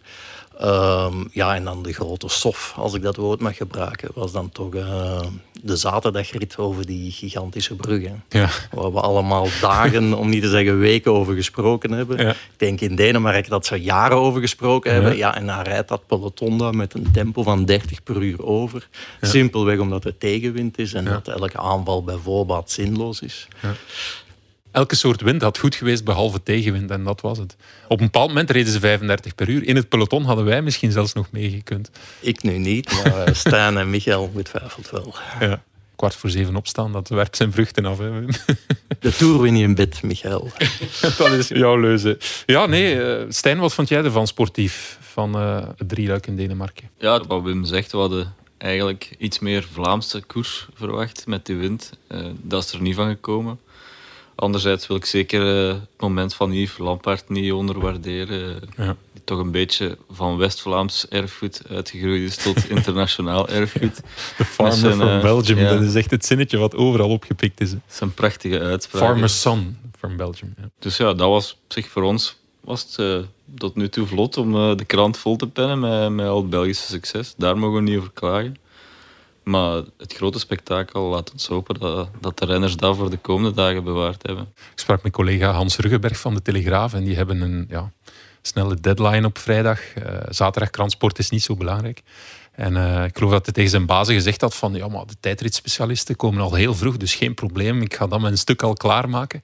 Um, 0.63 1.29
ja, 1.33 1.55
en 1.55 1.65
dan 1.65 1.83
de 1.83 1.93
grote 1.93 2.29
sof, 2.29 2.75
als 2.77 2.95
ik 2.95 3.03
dat 3.03 3.17
woord 3.17 3.41
mag 3.41 3.57
gebruiken, 3.57 4.09
was 4.15 4.33
dan 4.33 4.51
toch 4.51 4.75
uh, 4.75 5.21
de 5.63 5.77
zaterdagrit 5.77 6.59
over 6.59 6.87
die 6.87 7.11
gigantische 7.11 7.75
bruggen. 7.75 8.25
Ja. 8.29 8.49
Waar 8.71 8.93
we 8.93 9.01
allemaal 9.01 9.47
dagen, 9.61 10.15
om 10.15 10.29
niet 10.29 10.43
te 10.43 10.49
zeggen 10.49 10.79
weken, 10.79 11.13
over 11.13 11.35
gesproken 11.35 11.91
hebben. 11.91 12.25
Ja. 12.25 12.31
Ik 12.31 12.37
denk 12.57 12.81
in 12.81 12.97
Denemarken 12.97 13.51
dat 13.51 13.67
ze 13.67 13.77
jaren 13.77 14.17
over 14.17 14.41
gesproken 14.41 14.93
hebben. 14.93 15.17
Ja, 15.17 15.35
en 15.35 15.47
dan 15.47 15.61
rijdt 15.61 15.89
dat 15.89 16.07
peloton 16.07 16.59
daar 16.59 16.75
met 16.75 16.95
een 16.95 17.11
tempo 17.13 17.43
van 17.43 17.65
30 17.65 18.03
per 18.03 18.23
uur 18.23 18.45
over. 18.45 18.89
Simpelweg 19.21 19.79
omdat 19.79 20.05
het 20.05 20.21
tegenwind 20.21 20.79
is 20.79 20.95
en 20.95 21.05
dat 21.05 21.29
elke 21.29 21.59
aanval 21.59 22.05
bij 22.05 22.19
voorbaat 22.23 22.71
zinloos 22.71 23.21
is 23.21 23.49
elke 24.75 24.95
soort 24.95 25.21
wind 25.21 25.43
had 25.43 25.59
goed 25.59 25.75
geweest, 25.75 26.05
behalve 26.05 26.43
tegenwind. 26.43 26.91
En 26.91 27.05
dat 27.05 27.21
was 27.21 27.39
het. 27.39 27.57
Op 27.89 27.99
een 27.99 28.05
bepaald 28.05 28.29
moment 28.29 28.51
reden 28.51 28.73
ze 28.73 28.81
35 28.81 29.35
per 29.35 29.49
uur. 29.49 29.67
In 29.67 29.77
het 29.77 29.89
peloton 29.89 30.25
hadden 30.25 30.45
wij 30.45 30.63
misschien 30.63 30.93
zelfs 30.93 31.13
nog 31.13 31.31
meegekund. 31.31 31.91
Ik 32.21 32.43
nu 32.43 32.59
niet, 32.59 32.93
maar 32.93 33.25
eh, 33.25 33.35
Stijn 33.35 33.77
en 33.77 33.91
Michael 33.91 34.31
betwijfelt 34.31 34.91
wel. 34.91 35.15
Ja. 35.41 35.63
Kwart 35.97 36.15
voor 36.15 36.31
zeven 36.31 36.57
opstaan, 36.57 36.93
dat 36.93 37.09
werpt 37.09 37.37
zijn 37.37 37.53
vruchten 37.53 37.85
af. 37.85 37.99
Hè. 37.99 38.25
De 39.01 39.17
Tour 39.17 39.41
win 39.41 39.57
je 39.57 39.63
in 39.63 39.75
bed, 39.75 40.03
Michael. 40.03 40.51
dat 41.19 41.31
is 41.31 41.49
jouw 41.49 41.81
leuze. 41.81 42.19
Ja, 42.47 42.67
nee. 42.67 42.95
Uh, 42.95 43.25
Stijn, 43.29 43.59
wat 43.59 43.75
vond 43.75 43.89
jij 43.89 44.05
ervan 44.05 44.27
sportief? 44.27 44.99
Van 45.01 45.37
uh, 45.37 45.67
het 45.77 45.89
drieluik 45.89 46.27
in 46.27 46.37
Denemarken? 46.37 46.91
Ja, 46.99 47.25
wat 47.27 47.43
Wim 47.43 47.65
zegt, 47.65 47.93
we 47.93 47.99
hadden 47.99 48.35
eigenlijk 48.59 49.15
iets 49.19 49.39
meer 49.39 49.69
Vlaamse 49.73 50.21
koers 50.21 50.67
verwacht 50.75 51.27
met 51.27 51.47
die 51.47 51.57
wind. 51.57 51.93
Uh, 52.09 52.27
dat 52.43 52.65
is 52.65 52.73
er 52.73 52.81
niet 52.81 52.95
van 52.95 53.09
gekomen. 53.09 53.59
Anderzijds 54.35 54.87
wil 54.87 54.97
ik 54.97 55.05
zeker 55.05 55.67
uh, 55.67 55.69
het 55.69 56.01
moment 56.01 56.35
van 56.35 56.53
Yves 56.53 56.79
Lampaard 56.79 57.29
niet 57.29 57.53
onderwaarderen. 57.53 58.61
Ja. 58.77 58.97
Die 59.13 59.25
toch 59.25 59.39
een 59.39 59.51
beetje 59.51 59.99
van 60.11 60.37
West-Vlaams 60.37 61.09
erfgoed 61.09 61.63
uitgegroeid 61.69 62.23
is 62.23 62.37
tot 62.37 62.69
internationaal 62.77 63.49
erfgoed. 63.49 64.01
De 64.37 64.45
farmer 64.45 64.77
zijn, 64.77 64.95
from 64.95 65.09
uh, 65.09 65.21
Belgium, 65.21 65.65
dat 65.65 65.81
is 65.81 65.95
echt 65.95 66.11
het 66.11 66.27
zinnetje 66.27 66.59
wat 66.59 66.75
overal 66.75 67.09
opgepikt 67.09 67.61
is. 67.61 67.71
Dat 67.71 67.81
is 67.91 68.01
een 68.01 68.15
prachtige 68.15 68.61
uitspraak. 68.61 69.03
Farmer's 69.03 69.41
son 69.41 69.77
from 69.99 70.17
Belgium. 70.17 70.55
Ja. 70.57 70.71
Dus 70.79 70.97
ja, 70.97 71.13
dat 71.13 71.29
was 71.29 71.53
op 71.53 71.73
zich 71.73 71.89
voor 71.89 72.03
ons 72.03 72.37
was 72.61 72.83
het 72.83 72.99
uh, 72.99 73.19
tot 73.59 73.75
nu 73.75 73.89
toe 73.89 74.07
vlot 74.07 74.37
om 74.37 74.77
de 74.77 74.85
krant 74.85 75.19
vol 75.19 75.37
te 75.37 75.49
pennen 75.49 75.79
met, 75.81 76.11
met 76.11 76.27
al 76.27 76.37
het 76.37 76.51
Belgische 76.51 76.87
succes. 76.87 77.35
Daar 77.37 77.59
mogen 77.59 77.85
we 77.85 77.91
niet 77.91 77.99
over 77.99 78.11
klagen. 78.11 78.57
Maar 79.45 79.83
het 79.99 80.13
grote 80.13 80.39
spektakel 80.39 81.03
laat 81.03 81.33
ons 81.33 81.47
hopen 81.47 81.81
dat, 81.81 82.09
dat 82.21 82.39
de 82.39 82.45
renners 82.45 82.77
dat 82.77 82.97
voor 82.97 83.11
de 83.11 83.17
komende 83.17 83.53
dagen 83.57 83.85
bewaard 83.85 84.27
hebben. 84.27 84.53
Ik 84.73 84.79
sprak 84.79 85.03
met 85.03 85.13
collega 85.13 85.51
Hans 85.51 85.77
Ruggenberg 85.77 86.21
van 86.21 86.35
de 86.35 86.43
Telegraaf 86.43 86.95
en 86.95 87.05
die 87.05 87.17
hebben 87.17 87.41
een 87.41 87.67
ja, 87.69 87.93
snelle 88.43 88.81
deadline 88.81 89.27
op 89.27 89.39
vrijdag. 89.39 89.81
Uh, 89.97 90.05
zaterdag 90.29 90.71
transport 90.71 91.19
is 91.19 91.31
niet 91.31 91.43
zo 91.43 91.57
belangrijk. 91.57 92.03
En 92.53 92.75
uh, 92.75 93.05
ik 93.05 93.17
geloof 93.17 93.33
dat 93.33 93.45
hij 93.45 93.55
tegen 93.55 93.71
zijn 93.71 93.87
bazen 93.87 94.15
gezegd 94.15 94.41
had 94.41 94.55
van 94.55 94.75
ja, 94.75 94.89
maar 94.89 95.07
de 95.07 95.17
tijdritspecialisten 95.21 96.17
komen 96.17 96.41
al 96.41 96.55
heel 96.55 96.75
vroeg, 96.75 96.97
dus 96.97 97.15
geen 97.15 97.35
probleem. 97.35 97.83
Ik 97.83 97.95
ga 97.95 98.07
dan 98.07 98.21
mijn 98.21 98.39
stuk 98.39 98.63
al 98.63 98.73
klaarmaken. 98.73 99.43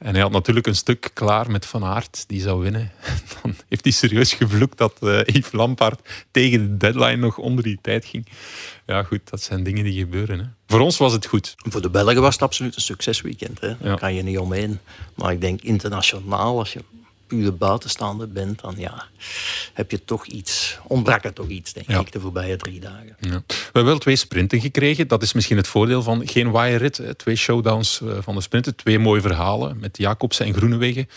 En 0.00 0.12
hij 0.12 0.22
had 0.22 0.32
natuurlijk 0.32 0.66
een 0.66 0.76
stuk 0.76 1.10
klaar 1.14 1.50
met 1.50 1.66
Van 1.66 1.84
Aert, 1.84 2.24
die 2.26 2.40
zou 2.40 2.60
winnen. 2.60 2.92
Dan 3.42 3.54
heeft 3.68 3.84
hij 3.84 3.92
serieus 3.92 4.32
gevloekt 4.32 4.78
dat 4.78 4.96
uh, 5.00 5.20
Yves 5.24 5.52
Lampaard 5.52 6.26
tegen 6.30 6.60
de 6.60 6.76
deadline 6.76 7.16
nog 7.16 7.38
onder 7.38 7.64
die 7.64 7.78
tijd 7.82 8.04
ging. 8.04 8.26
Ja, 8.86 9.02
goed, 9.02 9.30
dat 9.30 9.42
zijn 9.42 9.62
dingen 9.62 9.84
die 9.84 9.98
gebeuren. 9.98 10.38
Hè. 10.38 10.44
Voor 10.66 10.80
ons 10.80 10.98
was 10.98 11.12
het 11.12 11.26
goed. 11.26 11.54
Voor 11.56 11.82
de 11.82 11.90
Belgen 11.90 12.20
was 12.20 12.32
het 12.32 12.42
absoluut 12.42 12.76
een 12.76 12.82
succesweekend. 12.82 13.60
Hè. 13.60 13.76
Daar 13.80 13.98
kan 13.98 14.14
je 14.14 14.22
niet 14.22 14.38
omheen. 14.38 14.78
Maar 15.14 15.32
ik 15.32 15.40
denk 15.40 15.62
internationaal, 15.62 16.58
als 16.58 16.72
je 16.72 16.80
puur 17.30 17.56
buitenstaander 17.56 18.28
bent, 18.28 18.60
dan 18.60 18.74
ja, 18.76 19.04
heb 19.72 19.90
je 19.90 20.04
toch 20.04 20.26
iets, 20.26 20.78
ontbrak 20.86 21.24
er 21.24 21.32
toch 21.32 21.48
iets, 21.48 21.72
denk 21.72 21.88
ik, 21.88 22.12
de 22.12 22.20
voorbije 22.20 22.56
drie 22.56 22.80
dagen. 22.80 23.16
Ja. 23.20 23.42
We 23.46 23.54
hebben 23.62 23.84
wel 23.84 23.98
twee 23.98 24.16
sprinten 24.16 24.60
gekregen. 24.60 25.08
Dat 25.08 25.22
is 25.22 25.32
misschien 25.32 25.56
het 25.56 25.68
voordeel 25.68 26.02
van 26.02 26.28
geen 26.28 26.50
waaierrit. 26.50 27.02
Twee 27.16 27.36
showdowns 27.36 28.00
eh, 28.00 28.18
van 28.20 28.34
de 28.34 28.40
sprinten, 28.40 28.76
twee 28.76 28.98
mooie 28.98 29.20
verhalen 29.20 29.78
met 29.80 29.98
Jacobsen 29.98 30.46
en 30.46 30.54
Groenewegen. 30.54 31.08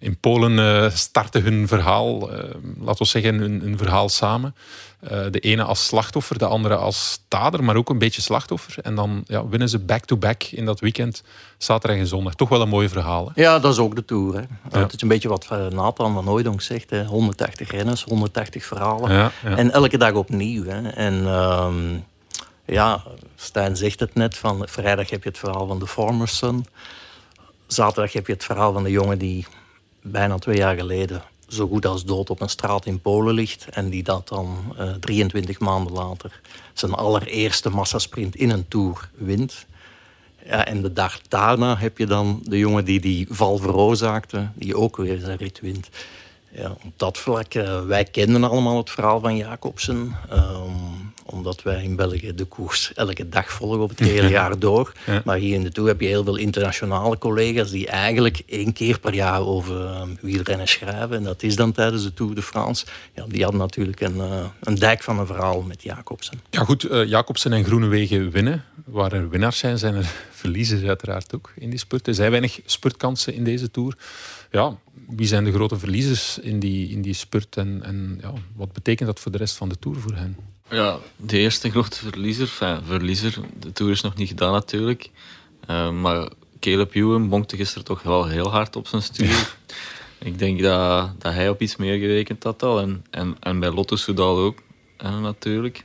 In 0.00 0.16
Polen 0.16 0.52
uh, 0.52 0.90
starten 0.90 1.42
hun 1.42 1.68
verhaal, 1.68 2.32
uh, 2.32 2.38
laten 2.80 3.02
we 3.02 3.04
zeggen, 3.04 3.34
hun, 3.34 3.60
hun 3.60 3.78
verhaal 3.78 4.08
samen. 4.08 4.54
Uh, 5.02 5.10
de 5.30 5.40
ene 5.40 5.62
als 5.62 5.86
slachtoffer, 5.86 6.38
de 6.38 6.46
andere 6.46 6.76
als 6.76 7.10
stader, 7.10 7.64
maar 7.64 7.76
ook 7.76 7.90
een 7.90 7.98
beetje 7.98 8.22
slachtoffer. 8.22 8.74
En 8.82 8.94
dan 8.94 9.24
ja, 9.26 9.48
winnen 9.48 9.68
ze 9.68 9.78
back-to-back 9.78 10.42
in 10.42 10.64
dat 10.64 10.80
weekend, 10.80 11.22
zaterdag 11.58 11.98
en 11.98 12.06
zondag. 12.06 12.34
Toch 12.34 12.48
wel 12.48 12.60
een 12.60 12.68
mooi 12.68 12.88
verhaal. 12.88 13.30
Hè? 13.34 13.42
Ja, 13.42 13.58
dat 13.58 13.72
is 13.72 13.78
ook 13.78 13.96
de 13.96 14.04
Tour. 14.04 14.34
Hè. 14.34 14.78
Ja. 14.78 14.86
Is 14.90 15.02
een 15.02 15.08
beetje 15.08 15.28
wat 15.28 15.48
Nathan 15.70 16.14
van 16.14 16.26
Hooydonk 16.26 16.60
zegt. 16.60 16.90
Hè. 16.90 17.04
180 17.04 17.70
renners, 17.70 18.04
180 18.04 18.64
verhalen. 18.64 19.12
Ja, 19.12 19.32
en 19.42 19.70
elke 19.70 19.98
dag 19.98 20.12
opnieuw. 20.12 20.64
Hè. 20.64 20.88
En 20.88 21.26
um, 21.26 22.04
ja, 22.64 23.02
Stijn 23.36 23.76
zegt 23.76 24.00
het 24.00 24.14
net, 24.14 24.36
van 24.36 24.62
vrijdag 24.68 25.10
heb 25.10 25.22
je 25.22 25.28
het 25.28 25.38
verhaal 25.38 25.66
van 25.66 25.78
de 25.78 25.86
Farmer's 25.86 26.36
Son. 26.36 26.66
Zaterdag 27.66 28.12
heb 28.12 28.26
je 28.26 28.32
het 28.32 28.44
verhaal 28.44 28.72
van 28.72 28.82
de 28.82 28.90
jongen 28.90 29.18
die 29.18 29.46
bijna 30.10 30.38
twee 30.38 30.56
jaar 30.56 30.76
geleden 30.76 31.22
zo 31.48 31.68
goed 31.68 31.86
als 31.86 32.04
dood 32.04 32.30
op 32.30 32.40
een 32.40 32.48
straat 32.48 32.86
in 32.86 33.00
Polen 33.00 33.34
ligt. 33.34 33.66
En 33.70 33.88
die 33.88 34.02
dat 34.02 34.28
dan 34.28 34.74
uh, 34.80 34.90
23 34.90 35.58
maanden 35.58 35.92
later 35.92 36.40
zijn 36.72 36.92
allereerste 36.92 37.70
massasprint 37.70 38.36
in 38.36 38.50
een 38.50 38.68
Tour 38.68 39.10
wint. 39.14 39.66
Ja, 40.46 40.66
en 40.66 40.82
de 40.82 40.92
dag 40.92 41.20
daarna 41.28 41.76
heb 41.76 41.98
je 41.98 42.06
dan 42.06 42.40
de 42.44 42.58
jongen 42.58 42.84
die 42.84 43.00
die 43.00 43.26
val 43.30 43.58
veroorzaakte, 43.58 44.48
die 44.54 44.76
ook 44.76 44.96
weer 44.96 45.18
zijn 45.18 45.36
rit 45.36 45.60
wint. 45.60 45.88
Ja, 46.50 46.70
op 46.70 46.92
dat 46.96 47.18
vlak, 47.18 47.54
uh, 47.54 47.84
wij 47.84 48.04
kenden 48.04 48.44
allemaal 48.44 48.76
het 48.76 48.90
verhaal 48.90 49.20
van 49.20 49.36
Jacobsen. 49.36 50.16
Um, 50.32 51.07
omdat 51.30 51.62
wij 51.62 51.82
in 51.82 51.96
België 51.96 52.34
de 52.34 52.44
koers 52.44 52.92
elke 52.94 53.28
dag 53.28 53.52
volgen 53.52 53.80
op 53.80 53.88
het 53.88 53.98
hele 53.98 54.28
jaar 54.28 54.58
door. 54.58 54.92
Maar 55.24 55.36
hier 55.36 55.54
in 55.54 55.62
de 55.62 55.72
Tour 55.72 55.88
heb 55.88 56.00
je 56.00 56.06
heel 56.06 56.24
veel 56.24 56.36
internationale 56.36 57.18
collega's 57.18 57.70
die 57.70 57.86
eigenlijk 57.86 58.42
één 58.46 58.72
keer 58.72 58.98
per 58.98 59.14
jaar 59.14 59.40
over 59.40 59.80
uh, 59.80 60.02
wielrennen 60.20 60.68
schrijven. 60.68 61.16
En 61.16 61.22
dat 61.22 61.42
is 61.42 61.56
dan 61.56 61.72
tijdens 61.72 62.02
de 62.02 62.14
Tour 62.14 62.34
de 62.34 62.42
France. 62.42 62.86
Ja, 63.14 63.24
die 63.28 63.42
hadden 63.42 63.60
natuurlijk 63.60 64.00
een, 64.00 64.16
uh, 64.16 64.44
een 64.60 64.74
dijk 64.74 65.02
van 65.02 65.18
een 65.18 65.26
verhaal 65.26 65.62
met 65.62 65.82
Jacobsen. 65.82 66.40
Ja 66.50 66.64
goed, 66.64 66.84
uh, 66.84 67.04
Jacobsen 67.04 67.52
en 67.52 67.64
Groenewegen 67.64 68.30
winnen. 68.30 68.64
Waar 68.84 69.12
er 69.12 69.28
winnaars 69.28 69.58
zijn, 69.58 69.78
zijn 69.78 69.94
er 69.94 70.10
verliezers 70.30 70.82
uiteraard 70.82 71.34
ook 71.34 71.52
in 71.56 71.70
die 71.70 71.78
spurt. 71.78 72.06
Er 72.06 72.14
zijn 72.14 72.30
weinig 72.30 72.60
spurtkansen 72.64 73.34
in 73.34 73.44
deze 73.44 73.70
Tour. 73.70 73.96
Ja, 74.50 74.76
wie 75.08 75.26
zijn 75.26 75.44
de 75.44 75.52
grote 75.52 75.78
verliezers 75.78 76.38
in 76.38 76.60
die, 76.60 76.88
in 76.88 77.02
die 77.02 77.14
spurt 77.14 77.56
en, 77.56 77.82
en 77.82 78.18
ja, 78.22 78.32
wat 78.56 78.72
betekent 78.72 79.08
dat 79.08 79.20
voor 79.20 79.32
de 79.32 79.38
rest 79.38 79.56
van 79.56 79.68
de 79.68 79.78
Tour 79.78 79.98
voor 79.98 80.14
hen? 80.14 80.36
Ja, 80.70 80.98
de 81.16 81.38
eerste 81.38 81.70
grote 81.70 81.96
verliezer, 81.96 82.46
enfin, 82.46 82.84
verliezer, 82.84 83.38
de 83.58 83.72
Tour 83.72 83.92
is 83.92 84.00
nog 84.00 84.14
niet 84.14 84.28
gedaan 84.28 84.52
natuurlijk. 84.52 85.10
Uh, 85.70 85.90
maar 85.90 86.28
Caleb 86.60 86.94
Ewan 86.94 87.28
bonkte 87.28 87.56
gisteren 87.56 87.84
toch 87.84 88.02
wel 88.02 88.26
heel 88.26 88.50
hard 88.50 88.76
op 88.76 88.86
zijn 88.86 89.02
stuur. 89.02 89.56
Ik 90.18 90.38
denk 90.38 90.62
dat, 90.62 91.10
dat 91.18 91.32
hij 91.32 91.48
op 91.48 91.60
iets 91.60 91.76
meer 91.76 91.98
gerekend 91.98 92.42
had 92.42 92.62
al. 92.62 92.80
En, 92.80 93.04
en, 93.10 93.36
en 93.40 93.60
bij 93.60 93.70
Lotto 93.70 93.96
Soudal 93.96 94.38
ook, 94.38 94.58
uh, 95.04 95.20
natuurlijk. 95.20 95.84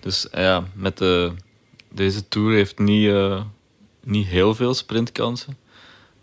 Dus 0.00 0.26
uh, 0.34 0.40
ja, 0.40 0.64
met 0.74 0.98
de, 0.98 1.32
deze 1.88 2.28
Tour 2.28 2.54
heeft 2.54 2.78
niet, 2.78 3.12
niet 4.04 4.26
heel 4.26 4.54
veel 4.54 4.74
sprintkansen. 4.74 5.56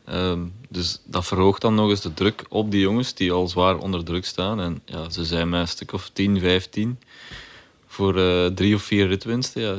Ehm, 0.06 0.40
dus 0.70 1.02
dat 1.06 1.26
verhoogt 1.26 1.62
dan 1.62 1.76
nog 1.76 1.90
eens 1.90 2.02
de 2.02 2.14
druk 2.14 2.46
op 2.50 2.72
die 2.72 2.82
jongens 2.82 3.14
die 3.14 3.32
al 3.32 3.48
zwaar 3.48 3.78
onder 3.78 4.04
druk 4.04 4.26
staan. 4.26 4.60
En 4.60 4.82
ja, 4.86 5.10
ze 5.10 5.26
zijn 5.26 5.50
met 5.50 5.62
een 5.62 5.68
stuk 5.68 5.94
of 5.94 6.10
10, 6.14 6.40
15 6.40 7.00
voor 7.98 8.18
uh, 8.18 8.46
drie 8.46 8.76
of 8.76 8.82
vier 8.82 9.08
ritwinsten. 9.08 9.62
Ja. 9.62 9.76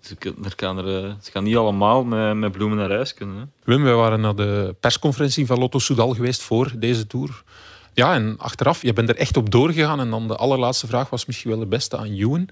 Ze, 0.00 0.16
er 0.44 0.54
kan 0.54 0.78
er, 0.78 1.04
uh, 1.04 1.12
ze 1.22 1.30
gaan 1.30 1.44
niet 1.44 1.56
allemaal 1.56 2.04
met, 2.04 2.36
met 2.36 2.52
bloemen 2.52 2.78
naar 2.78 2.90
huis 2.90 3.14
kunnen. 3.14 3.36
Hè. 3.36 3.44
Wim, 3.64 3.82
wij 3.82 3.94
waren 3.94 4.20
naar 4.20 4.34
de 4.34 4.76
persconferentie 4.80 5.46
van 5.46 5.58
Lotto 5.58 5.78
Soudal 5.78 6.14
geweest 6.14 6.42
voor 6.42 6.72
deze 6.76 7.06
Tour. 7.06 7.42
Ja, 7.92 8.14
en 8.14 8.34
achteraf, 8.38 8.82
je 8.82 8.92
bent 8.92 9.08
er 9.08 9.16
echt 9.16 9.36
op 9.36 9.50
doorgegaan. 9.50 10.00
En 10.00 10.10
dan 10.10 10.28
de 10.28 10.36
allerlaatste 10.36 10.86
vraag 10.86 11.10
was 11.10 11.26
misschien 11.26 11.50
wel 11.50 11.58
de 11.58 11.66
beste 11.66 11.96
aan 11.96 12.16
Ewan. 12.18 12.48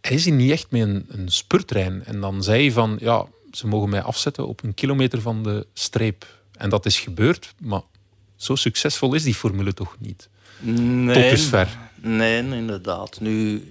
Hij 0.00 0.16
is 0.16 0.24
hier 0.24 0.34
niet 0.34 0.50
echt 0.50 0.70
met 0.70 0.80
een, 0.80 1.06
een 1.08 1.28
spurtrein. 1.28 2.04
En 2.04 2.20
dan 2.20 2.42
zei 2.42 2.62
hij 2.62 2.72
van, 2.72 2.96
ja, 3.00 3.26
ze 3.52 3.66
mogen 3.66 3.88
mij 3.88 4.02
afzetten 4.02 4.48
op 4.48 4.62
een 4.62 4.74
kilometer 4.74 5.20
van 5.20 5.42
de 5.42 5.66
streep. 5.72 6.26
En 6.52 6.70
dat 6.70 6.86
is 6.86 7.00
gebeurd, 7.00 7.54
maar 7.60 7.82
zo 8.36 8.54
succesvol 8.54 9.14
is 9.14 9.22
die 9.22 9.34
formule 9.34 9.74
toch 9.74 9.96
niet? 9.98 10.28
Nee, 10.58 11.14
Tot 11.14 11.30
dusver. 11.30 11.78
Nee, 12.00 12.38
inderdaad. 12.38 13.20
Nu, 13.20 13.62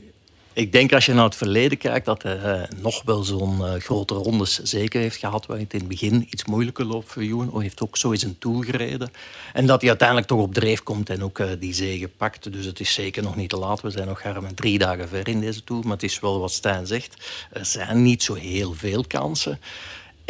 ik 0.53 0.71
denk 0.71 0.93
als 0.93 1.05
je 1.05 1.13
naar 1.13 1.23
het 1.23 1.35
verleden 1.35 1.77
kijkt, 1.77 2.05
dat 2.05 2.23
hij 2.23 2.37
uh, 2.37 2.79
nog 2.81 3.01
wel 3.03 3.23
zo'n 3.23 3.57
uh, 3.59 3.73
grote 3.73 4.13
rondes 4.13 4.59
zeker 4.59 5.01
heeft 5.01 5.17
gehad. 5.17 5.45
Waar 5.45 5.57
het 5.57 5.73
in 5.73 5.79
het 5.79 5.87
begin 5.87 6.27
iets 6.29 6.45
moeilijker 6.45 6.85
loopt 6.85 7.11
voor 7.11 7.21
Ewan. 7.21 7.49
Hij 7.53 7.61
heeft 7.61 7.81
ook 7.81 7.97
zo 7.97 8.11
eens 8.11 8.23
een 8.23 8.37
tour 8.37 8.63
gereden. 8.63 9.11
En 9.53 9.65
dat 9.65 9.79
hij 9.79 9.89
uiteindelijk 9.89 10.27
toch 10.27 10.41
op 10.41 10.53
dreef 10.53 10.83
komt 10.83 11.09
en 11.09 11.23
ook 11.23 11.39
uh, 11.39 11.47
die 11.59 11.73
zege 11.73 12.07
pakt. 12.07 12.51
Dus 12.51 12.65
het 12.65 12.79
is 12.79 12.93
zeker 12.93 13.23
nog 13.23 13.35
niet 13.35 13.49
te 13.49 13.57
laat. 13.57 13.81
We 13.81 13.89
zijn 13.89 14.07
nog 14.07 14.21
ruim 14.21 14.55
drie 14.55 14.77
dagen 14.77 15.07
ver 15.07 15.27
in 15.27 15.39
deze 15.39 15.63
tour. 15.63 15.83
Maar 15.83 15.93
het 15.93 16.03
is 16.03 16.19
wel 16.19 16.39
wat 16.39 16.51
Stijn 16.51 16.87
zegt. 16.87 17.31
Er 17.51 17.65
zijn 17.65 18.01
niet 18.01 18.23
zo 18.23 18.33
heel 18.33 18.73
veel 18.73 19.03
kansen. 19.07 19.59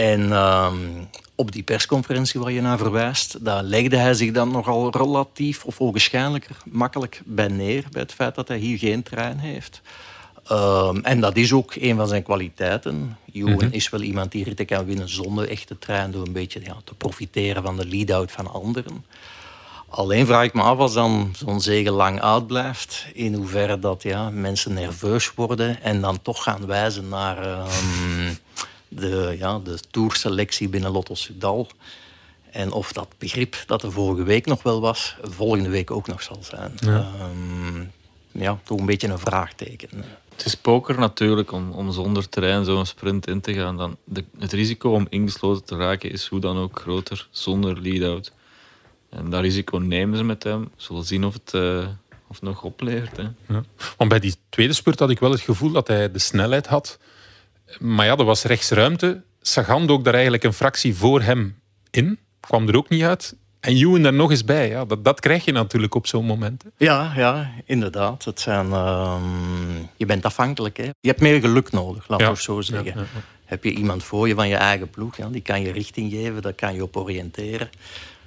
En 0.01 0.31
um, 0.31 1.09
op 1.35 1.51
die 1.51 1.63
persconferentie 1.63 2.39
waar 2.39 2.51
je 2.51 2.61
naar 2.61 2.77
verwijst, 2.77 3.45
daar 3.45 3.63
legde 3.63 3.97
hij 3.97 4.13
zich 4.13 4.31
dan 4.31 4.51
nogal 4.51 4.91
relatief 4.97 5.65
of 5.65 5.79
ogenschijnlijk 5.79 6.47
makkelijk 6.65 7.21
bij 7.25 7.47
neer. 7.47 7.85
Bij 7.91 8.01
het 8.01 8.13
feit 8.13 8.35
dat 8.35 8.47
hij 8.47 8.57
hier 8.57 8.77
geen 8.77 9.03
trein 9.03 9.37
heeft. 9.37 9.81
Um, 10.51 11.03
en 11.03 11.19
dat 11.19 11.35
is 11.35 11.53
ook 11.53 11.75
een 11.75 11.95
van 11.95 12.07
zijn 12.07 12.23
kwaliteiten. 12.23 13.17
Mm 13.33 13.47
-hmm. 13.47 13.67
is 13.71 13.89
wel 13.89 14.01
iemand 14.01 14.31
die 14.31 14.43
ritten 14.43 14.65
kan 14.65 14.85
winnen 14.85 15.09
zonder 15.09 15.49
echte 15.49 15.77
trein, 15.79 16.11
door 16.11 16.25
een 16.25 16.33
beetje 16.33 16.61
ja, 16.63 16.75
te 16.83 16.93
profiteren 16.93 17.63
van 17.63 17.77
de 17.77 17.87
lead-out 17.87 18.31
van 18.31 18.51
anderen. 18.51 19.05
Alleen 19.89 20.25
vraag 20.25 20.43
ik 20.43 20.53
me 20.53 20.61
af 20.61 20.77
als 20.77 20.93
dan 20.93 21.33
zo'n 21.35 21.61
zege 21.61 21.91
lang 21.91 22.21
uitblijft, 22.21 23.05
in 23.13 23.33
hoeverre 23.33 23.79
dat 23.79 24.03
ja, 24.03 24.29
mensen 24.29 24.73
nerveus 24.73 25.33
worden 25.33 25.83
en 25.83 26.01
dan 26.01 26.21
toch 26.21 26.43
gaan 26.43 26.65
wijzen 26.65 27.09
naar 27.09 27.59
um, 27.59 28.37
de, 28.93 29.35
ja, 29.37 29.59
de 29.59 29.79
tourselectie 29.91 30.69
binnen 30.69 30.91
Lotto 30.91 31.15
Sudal. 31.15 31.67
En 32.51 32.71
of 32.71 32.91
dat 32.91 33.07
begrip 33.17 33.63
dat 33.65 33.83
er 33.83 33.91
vorige 33.91 34.23
week 34.23 34.45
nog 34.45 34.63
wel 34.63 34.81
was, 34.81 35.15
volgende 35.21 35.69
week 35.69 35.91
ook 35.91 36.07
nog 36.07 36.21
zal 36.21 36.39
zijn. 36.41 36.71
Ja, 36.75 37.11
um, 37.21 37.91
ja 38.31 38.59
toch 38.63 38.79
een 38.79 38.85
beetje 38.85 39.07
een 39.07 39.19
vraagteken. 39.19 39.89
Het 40.31 40.45
is 40.45 40.55
poker 40.55 40.99
natuurlijk 40.99 41.51
om, 41.51 41.71
om 41.71 41.91
zonder 41.91 42.29
terrein 42.29 42.65
zo'n 42.65 42.85
sprint 42.85 43.27
in 43.27 43.41
te 43.41 43.53
gaan. 43.53 43.77
Dan 43.77 43.97
de, 44.03 44.23
het 44.39 44.51
risico 44.51 44.91
om 44.91 45.07
ingesloten 45.09 45.63
te 45.63 45.75
raken 45.75 46.11
is 46.11 46.27
hoe 46.27 46.39
dan 46.39 46.57
ook 46.57 46.79
groter 46.79 47.27
zonder 47.29 47.81
lead-out. 47.81 48.31
En 49.09 49.29
dat 49.29 49.41
risico 49.41 49.77
nemen 49.77 50.17
ze 50.17 50.23
met 50.23 50.43
hem. 50.43 50.61
We 50.61 50.69
zullen 50.75 51.03
zien 51.03 51.25
of 51.25 51.33
het, 51.33 51.53
uh, 51.53 51.87
of 52.27 52.35
het 52.35 52.41
nog 52.41 52.63
oplevert. 52.63 53.17
Hè. 53.17 53.23
Ja. 53.47 53.63
Want 53.97 54.09
bij 54.09 54.19
die 54.19 54.35
tweede 54.49 54.73
spurt 54.73 54.99
had 54.99 55.09
ik 55.09 55.19
wel 55.19 55.31
het 55.31 55.41
gevoel 55.41 55.71
dat 55.71 55.87
hij 55.87 56.11
de 56.11 56.19
snelheid 56.19 56.67
had. 56.67 56.99
Maar 57.79 58.05
ja, 58.05 58.15
er 58.15 58.23
was 58.23 58.43
rechts 58.43 58.69
ruimte. 58.69 59.21
Sagan 59.41 59.87
dook 59.87 60.03
daar 60.03 60.13
eigenlijk 60.13 60.43
een 60.43 60.53
fractie 60.53 60.95
voor 60.95 61.21
hem 61.21 61.61
in. 61.91 62.19
Kwam 62.39 62.67
er 62.67 62.75
ook 62.75 62.89
niet 62.89 63.03
uit. 63.03 63.35
En 63.61 63.75
Ewan 63.75 64.05
er 64.05 64.13
nog 64.13 64.29
eens 64.29 64.45
bij. 64.45 64.69
Ja, 64.69 64.85
dat, 64.85 65.03
dat 65.03 65.19
krijg 65.19 65.45
je 65.45 65.51
natuurlijk 65.51 65.95
op 65.95 66.07
zo'n 66.07 66.25
moment. 66.25 66.63
Hè. 66.63 66.69
Ja, 66.77 67.13
ja, 67.15 67.51
inderdaad. 67.65 68.25
Het 68.25 68.39
zijn, 68.39 68.67
uh, 68.67 69.15
je 69.97 70.05
bent 70.05 70.25
afhankelijk. 70.25 70.77
Hè. 70.77 70.83
Je 70.83 71.07
hebt 71.07 71.21
meer 71.21 71.39
geluk 71.39 71.71
nodig, 71.71 72.07
laten 72.07 72.25
we 72.25 72.31
ja. 72.31 72.39
zo 72.39 72.61
zeggen. 72.61 72.93
Ja, 72.95 73.01
ja, 73.01 73.21
Heb 73.45 73.63
je 73.63 73.71
iemand 73.71 74.03
voor 74.03 74.27
je 74.27 74.35
van 74.35 74.47
je 74.47 74.55
eigen 74.55 74.89
ploeg, 74.89 75.17
ja, 75.17 75.27
die 75.27 75.41
kan 75.41 75.61
je 75.61 75.71
richting 75.71 76.11
geven, 76.11 76.41
daar 76.41 76.53
kan 76.53 76.73
je 76.73 76.83
op 76.83 76.97
oriënteren. 76.97 77.69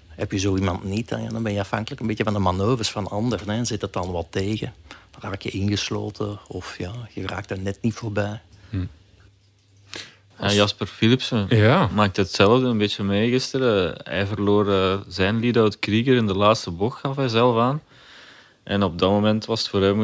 Heb 0.09 0.33
je 0.33 0.39
zo 0.39 0.57
iemand 0.57 0.85
niet, 0.85 1.09
dan, 1.09 1.29
dan 1.29 1.43
ben 1.43 1.53
je 1.53 1.61
afhankelijk 1.61 2.01
een 2.01 2.07
beetje 2.07 2.25
van 2.25 2.33
de 2.33 2.39
manoeuvres 2.39 2.91
van 2.91 3.09
anderen. 3.09 3.49
Hè. 3.49 3.65
Zit 3.65 3.81
het 3.81 3.93
dan 3.93 4.11
wat 4.11 4.27
tegen, 4.31 4.73
dan 5.11 5.31
raak 5.31 5.43
je 5.43 5.51
ingesloten 5.51 6.39
of 6.49 6.79
ja, 6.79 6.93
je 7.13 7.27
raakt 7.27 7.51
er 7.51 7.59
net 7.59 7.79
niet 7.81 7.95
voorbij. 7.95 8.41
Hm. 8.71 8.85
Ja, 10.41 10.53
Jasper 10.53 10.87
Philipsen 10.87 11.47
ja. 11.49 11.89
maakte 11.95 12.21
hetzelfde 12.21 12.67
een 12.67 12.79
beetje 12.79 13.03
mee 13.03 13.31
gisteren. 13.31 13.95
Hij 14.05 14.27
verloor 14.27 14.67
uh, 14.67 14.95
zijn 15.09 15.41
lead-out 15.41 15.79
Krieger 15.79 16.17
in 16.17 16.27
de 16.27 16.37
laatste 16.37 16.71
bocht, 16.71 17.01
gaf 17.01 17.17
hij 17.17 17.29
zelf 17.29 17.59
aan. 17.59 17.83
En 18.63 18.83
op 18.83 18.99
dat 18.99 19.11
moment 19.11 19.45
was 19.45 19.61
het 19.61 19.69
voor 19.69 19.83
hem 19.83 20.03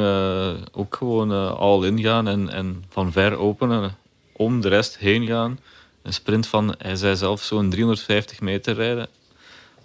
ook 0.72 0.96
gewoon 0.96 1.56
al 1.56 1.84
ingaan 1.84 2.28
en, 2.28 2.48
en 2.48 2.84
van 2.88 3.12
ver 3.12 3.36
openen, 3.36 3.96
om 4.32 4.60
de 4.60 4.68
rest 4.68 4.98
heen 4.98 5.26
gaan. 5.26 5.58
Een 6.02 6.12
sprint 6.12 6.46
van, 6.46 6.74
hij 6.78 6.96
zei 6.96 7.16
zelf, 7.16 7.42
zo'n 7.42 7.70
350 7.70 8.40
meter 8.40 8.74
rijden. 8.74 9.08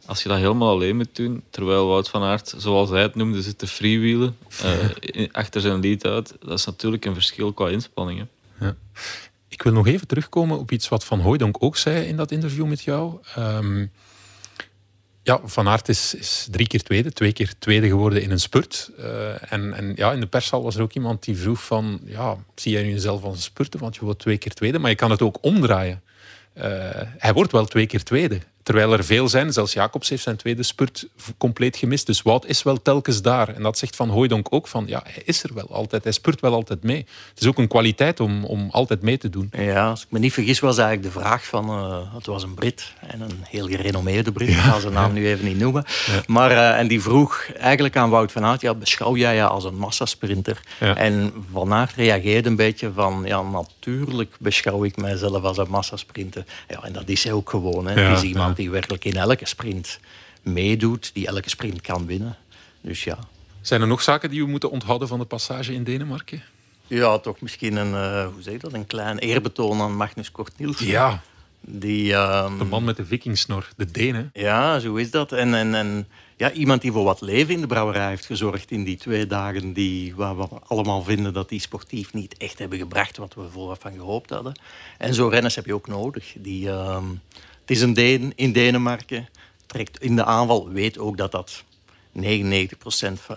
Als 0.06 0.24
je 0.24 0.30
dat 0.30 0.38
helemaal 0.38 0.70
alleen 0.70 0.96
moet 0.96 1.16
doen, 1.16 1.44
terwijl 1.50 1.88
Wout 1.88 2.10
van 2.10 2.24
Aert, 2.24 2.54
zoals 2.58 2.90
hij 2.90 3.02
het 3.02 3.16
noemde, 3.16 3.42
zit 3.42 3.58
te 3.58 3.68
freewheelen 3.68 4.38
achter 5.32 5.62
zijn 5.62 5.80
lead 5.80 6.06
uit, 6.06 6.36
dat 6.40 6.60
is 6.60 6.66
natuurlijk 6.66 7.06
een 7.06 7.14
verschil 7.14 7.54
qua 7.54 7.70
inspanningen. 7.70 8.30
Ja. 8.60 8.76
Ik 9.48 9.62
wil 9.62 9.74
nog 9.74 9.88
even 9.88 10.08
terugkomen 10.08 10.60
op 10.60 10.72
iets 10.72 10.90
wat 10.90 11.06
Van 11.06 11.20
Hooydonk 11.20 11.64
ook 11.64 11.78
zei 11.78 12.06
in 12.06 12.18
dat 12.18 12.32
interview 12.32 12.66
met 12.66 12.82
jou. 12.82 13.20
Um, 13.38 13.92
ja, 15.26 15.40
Van 15.44 15.68
Aert 15.68 15.90
is, 15.90 16.48
drie 16.52 16.68
keer 16.68 16.84
tweede, 16.84 17.12
twee 17.12 17.34
keer 17.34 17.54
tweede 17.60 17.88
geworden 17.88 18.22
in 18.22 18.32
een 18.32 18.40
spurt. 18.40 18.92
Uh, 19.00 19.52
en, 19.52 19.74
en 19.74 19.94
ja, 19.96 20.12
in 20.12 20.20
de 20.20 20.28
pershal 20.28 20.64
was 20.64 20.76
er 20.76 20.82
ook 20.82 20.94
iemand 20.94 21.24
die 21.24 21.38
vroeg 21.38 21.64
van, 21.64 22.00
ja, 22.06 22.38
zie 22.56 22.72
jij 22.72 22.90
jezelf 22.90 23.24
als 23.24 23.36
een 23.36 23.42
spurter, 23.42 23.80
want 23.80 23.96
je 23.96 24.02
wordt 24.02 24.20
twee 24.20 24.38
keer 24.38 24.54
tweede, 24.54 24.80
maar 24.80 24.90
je 24.90 24.96
kan 24.96 25.12
het 25.12 25.22
ook 25.22 25.38
omdraaien. 25.42 26.02
Uh, 26.58 26.64
hij 27.18 27.34
wordt 27.34 27.52
wel 27.52 27.66
twee 27.66 27.86
keer 27.86 28.04
tweede. 28.04 28.40
Terwijl 28.66 28.94
er 28.94 29.04
veel 29.04 29.30
zijn, 29.30 29.54
zelfs 29.54 29.74
Jacobs 29.74 30.10
heeft 30.10 30.24
zijn 30.24 30.36
tweede 30.36 30.64
spurt 30.64 31.08
compleet 31.38 31.78
gemist. 31.78 32.06
Dus 32.06 32.22
Wout 32.22 32.46
is 32.46 32.64
wel 32.64 32.82
telkens 32.82 33.22
daar. 33.22 33.48
En 33.48 33.64
dat 33.64 33.78
zegt 33.78 33.96
Van 33.96 34.10
Hooydonk 34.10 34.48
ook 34.50 34.68
van, 34.68 34.84
ja, 34.88 35.02
hij 35.04 35.22
is 35.26 35.44
er 35.44 35.54
wel 35.54 35.68
altijd. 35.70 36.04
Hij 36.04 36.12
spurt 36.12 36.42
wel 36.42 36.54
altijd 36.54 36.84
mee. 36.84 37.06
Het 37.30 37.42
is 37.42 37.48
ook 37.48 37.58
een 37.58 37.68
kwaliteit 37.68 38.20
om, 38.20 38.46
om 38.46 38.70
altijd 38.72 39.02
mee 39.02 39.18
te 39.18 39.30
doen. 39.30 39.52
Ja, 39.52 39.90
als 39.90 40.02
ik 40.02 40.08
me 40.10 40.20
niet 40.20 40.34
vergis 40.34 40.60
was 40.60 40.78
eigenlijk 40.78 41.14
de 41.14 41.20
vraag 41.20 41.46
van, 41.46 41.70
uh, 41.70 42.14
het 42.16 42.26
was 42.26 42.44
een 42.44 42.54
Brit. 42.54 42.94
En 43.08 43.22
een 43.22 43.40
heel 43.44 43.68
gerenommeerde 43.68 44.32
Brit, 44.32 44.50
ik 44.50 44.56
ga 44.56 44.80
zijn 44.80 44.94
naam 44.94 45.14
nu 45.14 45.28
even 45.28 45.46
niet 45.46 45.60
noemen. 45.60 45.86
Maar, 46.28 46.52
uh, 46.52 46.80
en 46.80 46.88
die 46.88 47.02
vroeg 47.02 47.48
eigenlijk 47.58 47.98
aan 47.98 48.10
Wout 48.10 48.32
van 48.32 48.44
Aert, 48.44 48.62
ja, 48.62 48.74
beschouw 48.74 49.16
jij 49.16 49.36
je 49.36 49.48
als 49.48 49.64
een 49.64 49.78
massasprinter? 49.78 50.62
En 50.80 51.34
Van 51.52 51.74
Aert 51.74 51.94
reageerde 51.96 52.50
een 52.50 52.56
beetje 52.56 52.92
van, 52.96 53.22
ja, 53.26 53.42
natuurlijk 53.42 54.36
beschouw 54.40 54.84
ik 54.84 54.98
mijzelf 54.98 55.44
als 55.44 55.58
een 55.58 55.70
massasprinter. 55.70 56.46
Ja, 56.68 56.84
en 56.84 56.94
dat 56.94 57.10
is 57.10 57.24
hij 57.24 57.34
ook 57.34 57.50
gewoon. 57.50 57.88
Hè. 57.88 58.14
is 58.14 58.22
iemand 58.22 58.55
die 58.56 58.70
werkelijk 58.70 59.06
in 59.06 59.16
elke 59.16 59.48
sprint 59.48 60.00
meedoet, 60.42 61.12
die 61.14 61.28
elke 61.28 61.50
sprint 61.50 61.82
kan 61.82 62.06
winnen. 62.06 62.38
Dus 62.82 63.04
ja. 63.04 63.18
Zijn 63.62 63.82
er 63.82 63.88
nog 63.88 64.02
zaken 64.02 64.30
die 64.30 64.44
we 64.44 64.50
moeten 64.50 64.72
onthouden 64.72 65.08
van 65.08 65.20
de 65.20 65.26
passage 65.26 65.74
in 65.74 65.84
Denemarken? 65.84 66.44
Ja, 66.88 67.18
toch 67.18 67.42
misschien 67.42 67.76
een, 67.76 67.92
uh, 67.92 68.28
hoe 68.34 68.42
zeg 68.42 68.58
dat, 68.58 68.74
een 68.74 68.88
klein 68.88 69.18
eerbetoon 69.18 69.82
aan 69.82 69.96
Magnus 69.96 70.32
Kort 70.32 70.58
Nielsen. 70.58 70.88
Ja. 70.88 71.22
Die, 71.62 72.14
um... 72.14 72.58
De 72.58 72.64
man 72.64 72.84
met 72.84 72.98
de 72.98 73.06
vikingsnor, 73.06 73.70
de 73.78 73.92
Denen. 73.92 74.30
Ja, 74.34 74.80
zo 74.80 74.96
is 74.96 75.12
dat. 75.12 75.32
En, 75.32 75.54
en, 75.54 75.76
en 75.76 76.08
ja, 76.36 76.52
iemand 76.52 76.82
die 76.82 76.92
voor 76.92 77.04
wat 77.04 77.22
leven 77.22 77.54
in 77.54 77.62
de 77.62 77.68
brouwerij 77.68 78.08
heeft 78.08 78.26
gezorgd 78.26 78.72
in 78.72 78.84
die 78.84 78.98
twee 78.98 79.28
dagen 79.28 79.74
die, 79.74 80.16
waar 80.16 80.38
we 80.38 80.48
allemaal 80.68 81.04
vinden 81.04 81.34
dat 81.34 81.50
die 81.50 81.60
sportief 81.60 82.14
niet 82.14 82.38
echt 82.38 82.60
hebben 82.60 82.78
gebracht 82.78 83.18
wat 83.18 83.34
we 83.34 83.50
vooraf 83.52 83.80
van 83.80 83.94
gehoopt 83.94 84.30
hadden. 84.30 84.60
En 84.98 85.14
zo 85.14 85.28
renners 85.28 85.56
heb 85.56 85.66
je 85.66 85.74
ook 85.74 85.88
nodig. 85.88 86.34
Die, 86.38 86.70
um, 86.70 87.22
het 87.66 87.76
is 87.76 87.82
een 87.82 87.94
Deen 87.94 88.34
in 88.36 88.52
Denemarken. 88.52 89.28
Trekt 89.66 90.02
in 90.02 90.16
de 90.16 90.26
aanval, 90.26 90.70
weet 90.70 90.98
ook 90.98 91.18
dat 91.18 91.32
dat 91.32 91.64
99% 92.22 92.22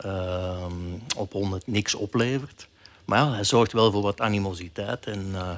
uh, 0.05 0.67
op 1.17 1.33
100 1.33 1.67
niks 1.67 1.95
oplevert. 1.95 2.69
Maar 3.05 3.19
ja, 3.19 3.33
hij 3.33 3.45
zorgt 3.45 3.73
wel 3.73 3.93
voor 3.93 4.03
wat 4.03 4.21
animositeit. 4.21 5.07
En 5.07 5.27
uh, 5.33 5.51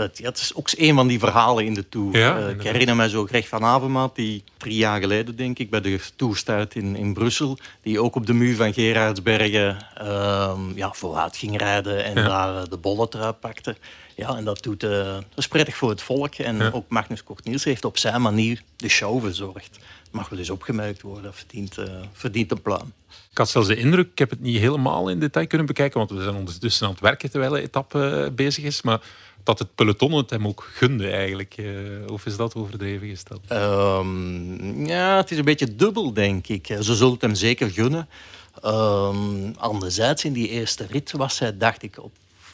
dat, 0.00 0.18
ja, 0.18 0.28
het 0.28 0.38
is 0.38 0.54
ook 0.54 0.68
een 0.76 0.94
van 0.94 1.06
die 1.06 1.18
verhalen 1.18 1.64
in 1.64 1.74
de 1.74 1.88
Tour. 1.88 2.18
Ja, 2.18 2.38
uh, 2.38 2.48
ik 2.48 2.62
herinner 2.62 2.96
me 2.96 3.08
zo 3.08 3.26
Greg 3.26 3.48
van 3.48 3.64
Avermaat, 3.64 4.14
die 4.14 4.44
drie 4.56 4.76
jaar 4.76 5.00
geleden, 5.00 5.36
denk 5.36 5.58
ik, 5.58 5.70
bij 5.70 5.80
de 5.80 6.00
Tourstart 6.16 6.74
in, 6.74 6.96
in 6.96 7.14
Brussel, 7.14 7.58
die 7.82 8.00
ook 8.00 8.14
op 8.14 8.26
de 8.26 8.32
muur 8.32 8.56
van 8.56 8.72
Gerardsbergen 8.72 9.76
uh, 10.02 10.58
ja, 10.74 10.92
vooruit 10.92 11.36
ging 11.36 11.58
rijden 11.58 12.04
en 12.04 12.14
daar 12.14 12.54
uh, 12.54 12.68
de 12.70 12.76
bolletrui 12.76 13.32
pakte. 13.32 13.76
Ja, 14.16 14.36
en 14.36 14.44
dat, 14.44 14.62
doet, 14.62 14.82
uh, 14.82 14.90
dat 14.90 15.24
is 15.36 15.48
prettig 15.48 15.76
voor 15.76 15.90
het 15.90 16.02
volk. 16.02 16.34
En 16.34 16.72
ook 16.72 16.88
Magnus 16.88 17.24
Kort 17.24 17.64
heeft 17.64 17.84
op 17.84 17.98
zijn 17.98 18.22
manier 18.22 18.62
de 18.76 18.88
show 18.88 19.20
verzorgd. 19.20 19.78
Mag 20.10 20.28
wel 20.28 20.38
eens 20.38 20.50
opgemerkt 20.50 21.02
worden, 21.02 21.22
dat 21.22 21.34
verdient, 21.34 21.78
verdient 22.12 22.50
een 22.50 22.62
pluim. 22.62 22.92
Ik 23.30 23.38
had 23.38 23.48
zelfs 23.48 23.68
de 23.68 23.76
indruk, 23.76 24.10
ik 24.10 24.18
heb 24.18 24.30
het 24.30 24.40
niet 24.40 24.58
helemaal 24.58 25.08
in 25.08 25.20
detail 25.20 25.46
kunnen 25.46 25.66
bekijken, 25.66 25.98
want 25.98 26.10
we 26.10 26.22
zijn 26.22 26.34
ondertussen 26.34 26.86
aan 26.86 26.92
het 26.92 27.00
werken 27.00 27.30
terwijl 27.30 27.52
de 27.52 27.62
etappe 27.62 28.32
bezig 28.34 28.64
is. 28.64 28.82
Maar 28.82 29.00
dat 29.42 29.58
het 29.58 29.74
peloton 29.74 30.12
het 30.12 30.30
hem 30.30 30.46
ook 30.46 30.68
gunde 30.72 31.10
eigenlijk. 31.10 31.62
of 32.10 32.26
is 32.26 32.36
dat 32.36 32.54
overdreven 32.54 33.08
gesteld? 33.08 33.50
Um, 33.52 34.86
ja, 34.86 35.16
het 35.16 35.30
is 35.30 35.38
een 35.38 35.44
beetje 35.44 35.76
dubbel, 35.76 36.12
denk 36.12 36.46
ik. 36.48 36.66
Ze 36.66 36.94
zullen 36.94 37.12
het 37.12 37.20
hem 37.20 37.34
zeker 37.34 37.70
gunnen. 37.70 38.08
Um, 38.64 39.54
anderzijds, 39.58 40.24
in 40.24 40.32
die 40.32 40.48
eerste 40.48 40.86
rit 40.90 41.12
was 41.12 41.38
hij, 41.38 41.56
dacht 41.56 41.82
ik, 41.82 42.02
op 42.02 42.12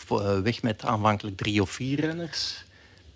eh, 0.09 0.38
weg 0.38 0.62
met 0.62 0.85
aanvankelijk 0.85 1.37
drie 1.37 1.62
of 1.62 1.70
vier 1.70 2.01
renners. 2.01 2.64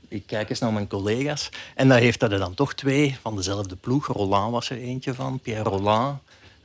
Ik 0.08 0.22
kijk 0.26 0.50
eens 0.50 0.58
naar 0.58 0.72
mijn 0.72 0.88
collega's. 0.88 1.48
En 1.74 1.88
daar 1.88 1.98
heeft 1.98 2.20
hij 2.20 2.30
er 2.30 2.38
dan 2.38 2.54
toch 2.54 2.74
twee 2.74 3.16
van 3.22 3.36
dezelfde 3.36 3.76
ploeg. 3.76 4.06
Roland 4.06 4.52
was 4.52 4.70
er 4.70 4.76
eentje 4.76 5.14
van, 5.14 5.38
Pierre 5.38 5.68
Roland. 5.68 6.18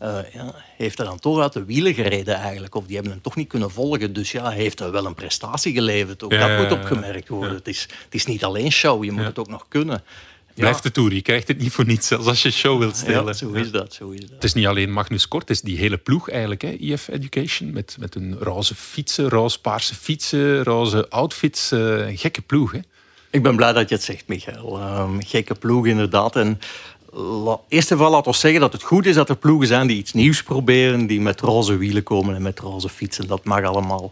Uh, 0.05 0.17
ja, 0.33 0.55
heeft 0.77 0.99
er 0.99 1.05
dan 1.05 1.19
toch 1.19 1.39
uit 1.39 1.53
de 1.53 1.65
wielen 1.65 1.93
gereden 1.93 2.35
eigenlijk. 2.35 2.75
Of 2.75 2.85
die 2.85 2.95
hebben 2.95 3.13
hem 3.13 3.21
toch 3.21 3.35
niet 3.35 3.47
kunnen 3.47 3.71
volgen. 3.71 4.13
Dus 4.13 4.31
ja, 4.31 4.49
heeft 4.49 4.79
er 4.79 4.91
wel 4.91 5.05
een 5.05 5.13
prestatie 5.13 5.73
geleverd. 5.73 6.23
Ook 6.23 6.31
dat 6.31 6.57
moet 6.57 6.71
opgemerkt 6.71 7.27
worden. 7.27 7.55
Het, 7.55 7.67
is, 7.67 7.81
het 7.81 8.13
is 8.13 8.25
niet 8.25 8.43
alleen 8.43 8.71
show, 8.71 9.03
je 9.03 9.11
moet 9.11 9.25
het 9.25 9.39
ook 9.39 9.47
nog 9.47 9.65
kunnen. 9.67 10.03
Blijft 10.53 10.83
de 10.83 10.91
Tour. 10.91 11.13
Je 11.13 11.21
krijgt 11.21 11.47
het 11.47 11.57
niet 11.57 11.71
voor 11.71 11.85
niets, 11.85 12.07
zelfs 12.07 12.27
als 12.27 12.41
je 12.41 12.51
show 12.51 12.79
wilt 12.79 12.95
stellen. 12.95 13.35
Zo 13.35 13.51
is 13.51 13.71
dat. 13.71 13.93
Zo 13.93 14.09
is 14.09 14.19
dat. 14.19 14.29
Het 14.29 14.43
is 14.43 14.53
niet 14.53 14.65
alleen 14.65 14.91
Magnus 14.91 15.27
Kort, 15.27 15.47
het 15.47 15.57
is 15.57 15.63
die 15.63 15.77
hele 15.77 15.97
ploeg 15.97 16.29
eigenlijk, 16.29 16.61
hè, 16.61 16.69
IF 16.69 17.07
Education. 17.07 17.73
Met, 17.73 17.95
met 17.99 18.15
een 18.15 18.37
roze 18.39 18.75
fietsen, 18.75 19.29
roze-paarse 19.29 19.95
fietsen, 19.95 20.63
roze 20.63 21.09
outfits. 21.09 21.71
Uh, 21.71 22.07
een 22.07 22.17
gekke 22.17 22.41
ploeg, 22.41 22.71
hè? 22.71 22.79
Ik 23.29 23.43
ben 23.43 23.55
blij 23.55 23.73
dat 23.73 23.89
je 23.89 23.95
het 23.95 24.03
zegt, 24.03 24.27
Michael. 24.27 24.81
Um, 24.81 25.23
gekke 25.23 25.55
ploeg, 25.55 25.85
inderdaad. 25.85 26.35
En 26.35 26.59
eerst 27.67 27.91
en 27.91 27.97
vooral 27.97 28.13
laten 28.13 28.31
we 28.31 28.37
zeggen 28.37 28.59
dat 28.59 28.73
het 28.73 28.83
goed 28.83 29.05
is 29.05 29.15
dat 29.15 29.29
er 29.29 29.35
ploegen 29.35 29.67
zijn 29.67 29.87
die 29.87 29.97
iets 29.97 30.13
nieuws 30.13 30.43
proberen, 30.43 31.07
die 31.07 31.21
met 31.21 31.41
roze 31.41 31.77
wielen 31.77 32.03
komen 32.03 32.35
en 32.35 32.41
met 32.41 32.59
roze 32.59 32.89
fietsen. 32.89 33.27
Dat 33.27 33.43
mag 33.43 33.63
allemaal. 33.63 34.11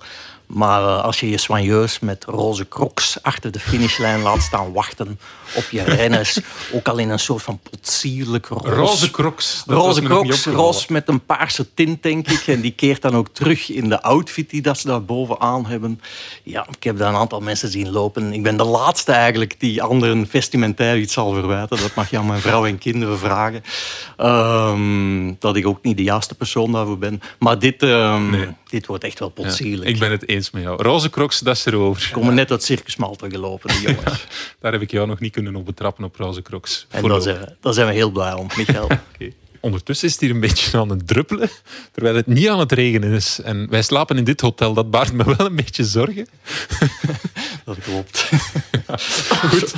Maar 0.53 0.81
uh, 0.81 1.03
als 1.03 1.19
je 1.19 1.29
je 1.29 1.37
soigneus 1.37 1.99
met 1.99 2.25
roze 2.25 2.67
crocs 2.67 3.17
achter 3.21 3.51
de 3.51 3.59
finishlijn 3.59 4.21
laat 4.21 4.41
staan 4.41 4.73
wachten 4.73 5.19
op 5.55 5.67
je 5.71 5.83
renners, 5.83 6.39
ook 6.73 6.87
al 6.87 6.97
in 6.97 7.09
een 7.09 7.19
soort 7.19 7.41
van 7.41 7.59
potsierlijk 7.69 8.45
roze... 8.45 8.69
Roze 8.69 9.11
crocs. 9.11 9.63
Roze 9.67 10.01
crocs, 10.01 10.45
roze 10.45 10.85
met 10.91 11.07
een 11.07 11.25
paarse 11.25 11.73
tint, 11.73 12.03
denk 12.03 12.27
ik. 12.27 12.47
En 12.47 12.61
die 12.61 12.71
keert 12.71 13.01
dan 13.01 13.15
ook 13.15 13.27
terug 13.31 13.69
in 13.69 13.89
de 13.89 14.01
outfit 14.01 14.49
die 14.49 14.61
dat 14.61 14.77
ze 14.77 14.87
daar 14.87 15.03
bovenaan 15.03 15.65
hebben. 15.65 16.01
Ja, 16.43 16.67
ik 16.77 16.83
heb 16.83 16.97
daar 16.97 17.09
een 17.09 17.19
aantal 17.19 17.39
mensen 17.39 17.69
zien 17.69 17.91
lopen. 17.91 18.33
Ik 18.33 18.43
ben 18.43 18.57
de 18.57 18.63
laatste 18.63 19.11
eigenlijk 19.11 19.59
die 19.59 19.81
anderen 19.83 20.27
vestimentair 20.27 20.97
iets 20.97 21.13
zal 21.13 21.33
verwijten. 21.33 21.77
Dat 21.77 21.95
mag 21.95 22.09
je 22.09 22.17
aan 22.17 22.25
mijn 22.25 22.41
vrouw 22.41 22.65
en 22.65 22.77
kinderen 22.93 23.19
vragen. 23.19 23.63
Um, 24.17 25.36
dat 25.39 25.56
ik 25.56 25.67
ook 25.67 25.84
niet 25.84 25.97
de 25.97 26.03
juiste 26.03 26.36
persoon 26.36 26.71
daarvoor 26.71 26.97
ben. 26.97 27.21
Maar 27.39 27.60
dit, 27.60 27.82
um, 27.82 28.29
nee. 28.29 28.47
dit 28.69 28.86
wordt 28.86 29.03
echt 29.03 29.19
wel 29.19 29.29
potsierlijk. 29.29 29.88
Ja, 29.88 29.93
ik 29.93 29.99
ben 29.99 30.12
het 30.12 30.27
eens 30.27 30.51
met 30.51 30.63
jou. 30.63 30.84
Roze 30.84 31.10
crocs, 31.10 31.39
dat 31.39 31.56
is 31.56 31.65
erover. 31.65 32.01
Ze 32.01 32.12
komen 32.12 32.34
net 32.34 32.51
uit 32.51 32.63
Circus 32.63 32.95
Malta 32.95 33.29
gelopen, 33.29 33.69
die 33.69 33.82
jongens. 33.82 34.25
daar 34.62 34.71
heb 34.71 34.82
ik 34.82 34.91
jou 34.91 35.08
nog 35.08 35.19
niet 35.19 35.32
kunnen 35.32 35.56
op 35.56 35.65
betrappen 35.65 36.03
op 36.03 36.15
roze 36.15 36.41
crocs. 36.41 36.86
En 36.89 37.08
daar 37.08 37.21
zijn, 37.21 37.39
we, 37.39 37.56
daar 37.62 37.73
zijn 37.73 37.88
we 37.88 37.93
heel 37.93 38.12
blij 38.12 38.34
om, 38.34 38.47
Michael. 38.58 38.84
okay. 39.13 39.34
Ondertussen 39.60 40.08
is 40.08 40.13
het 40.13 40.21
hier 40.21 40.32
een 40.32 40.39
beetje 40.39 40.77
aan 40.77 40.89
het 40.89 41.08
druppelen, 41.08 41.49
terwijl 41.91 42.15
het 42.15 42.27
niet 42.27 42.49
aan 42.49 42.60
het 42.60 42.71
regenen 42.71 43.12
is. 43.12 43.39
En 43.41 43.69
wij 43.69 43.82
slapen 43.82 44.17
in 44.17 44.23
dit 44.23 44.41
hotel, 44.41 44.73
dat 44.73 44.91
baart 44.91 45.13
me 45.13 45.36
wel 45.38 45.45
een 45.45 45.56
beetje 45.56 45.84
zorgen. 45.84 46.27
dat 47.65 47.77
klopt. 47.84 48.29
goed. 49.49 49.73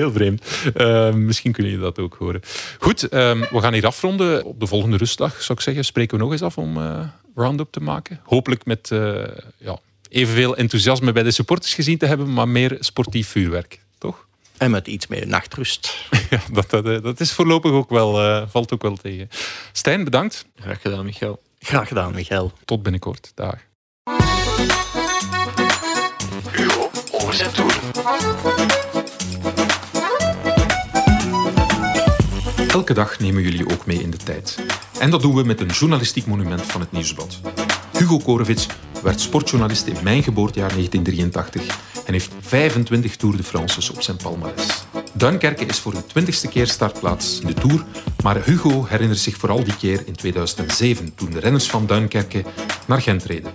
Heel 0.00 0.12
vreemd. 0.12 0.44
Uh, 0.76 1.12
misschien 1.12 1.52
kunnen 1.52 1.72
jullie 1.72 1.86
dat 1.86 1.98
ook 1.98 2.14
horen. 2.18 2.40
Goed, 2.78 3.12
um, 3.12 3.40
we 3.40 3.60
gaan 3.60 3.72
hier 3.72 3.86
afronden. 3.86 4.44
Op 4.44 4.60
de 4.60 4.66
volgende 4.66 4.96
rustdag, 4.96 5.42
zou 5.42 5.58
ik 5.58 5.64
zeggen, 5.64 5.84
spreken 5.84 6.16
we 6.18 6.22
nog 6.22 6.32
eens 6.32 6.42
af 6.42 6.58
om 6.58 6.76
uh, 6.76 7.00
round-up 7.34 7.70
te 7.70 7.80
maken. 7.80 8.20
Hopelijk 8.24 8.64
met 8.64 8.90
uh, 8.92 9.22
ja, 9.56 9.78
evenveel 10.08 10.56
enthousiasme 10.56 11.12
bij 11.12 11.22
de 11.22 11.30
supporters 11.30 11.74
gezien 11.74 11.98
te 11.98 12.06
hebben, 12.06 12.32
maar 12.32 12.48
meer 12.48 12.76
sportief 12.78 13.28
vuurwerk, 13.28 13.80
toch? 13.98 14.26
En 14.56 14.70
met 14.70 14.86
iets 14.86 15.06
meer 15.06 15.26
nachtrust. 15.26 15.88
Ja, 16.30 16.40
dat, 16.52 16.70
dat, 16.70 17.02
dat 17.02 17.20
is 17.20 17.32
voorlopig 17.32 17.70
ook 17.70 17.90
wel, 17.90 18.24
uh, 18.24 18.42
valt 18.48 18.72
ook 18.72 18.82
wel 18.82 18.96
tegen. 18.96 19.28
Stijn, 19.72 20.04
bedankt. 20.04 20.46
Graag 20.56 20.80
gedaan, 20.80 21.04
Michael. 21.04 21.42
Graag 21.58 21.88
gedaan, 21.88 22.14
Michael. 22.14 22.52
Tot 22.64 22.82
binnenkort. 22.82 23.32
Dag. 23.34 23.58
Elke 32.72 32.94
dag 32.94 33.18
nemen 33.18 33.42
jullie 33.42 33.70
ook 33.70 33.86
mee 33.86 34.02
in 34.02 34.10
de 34.10 34.16
tijd. 34.16 34.58
En 34.98 35.10
dat 35.10 35.22
doen 35.22 35.34
we 35.34 35.42
met 35.42 35.60
een 35.60 35.68
journalistiek 35.68 36.26
monument 36.26 36.62
van 36.62 36.80
het 36.80 36.92
Nieuwsblad. 36.92 37.40
Hugo 37.98 38.18
Korevits 38.18 38.66
werd 39.02 39.20
sportjournalist 39.20 39.86
in 39.86 39.96
mijn 40.02 40.22
geboortejaar 40.22 40.68
1983 40.68 41.78
en 42.06 42.12
heeft 42.12 42.30
25 42.40 43.16
Tour 43.16 43.36
de 43.36 43.42
France's 43.42 43.90
op 43.90 44.02
zijn 44.02 44.16
palmarès. 44.16 44.84
Duinkerke 45.12 45.64
is 45.64 45.78
voor 45.78 45.92
de 45.92 46.06
twintigste 46.06 46.48
keer 46.48 46.66
startplaats 46.66 47.40
in 47.40 47.46
de 47.46 47.54
Tour, 47.54 47.84
maar 48.22 48.44
Hugo 48.44 48.86
herinnert 48.88 49.20
zich 49.20 49.36
vooral 49.36 49.64
die 49.64 49.76
keer 49.76 50.02
in 50.06 50.16
2007, 50.16 51.14
toen 51.14 51.30
de 51.30 51.40
renners 51.40 51.70
van 51.70 51.86
Duinkerke 51.86 52.44
naar 52.86 53.02
Gent 53.02 53.24
reden. 53.24 53.52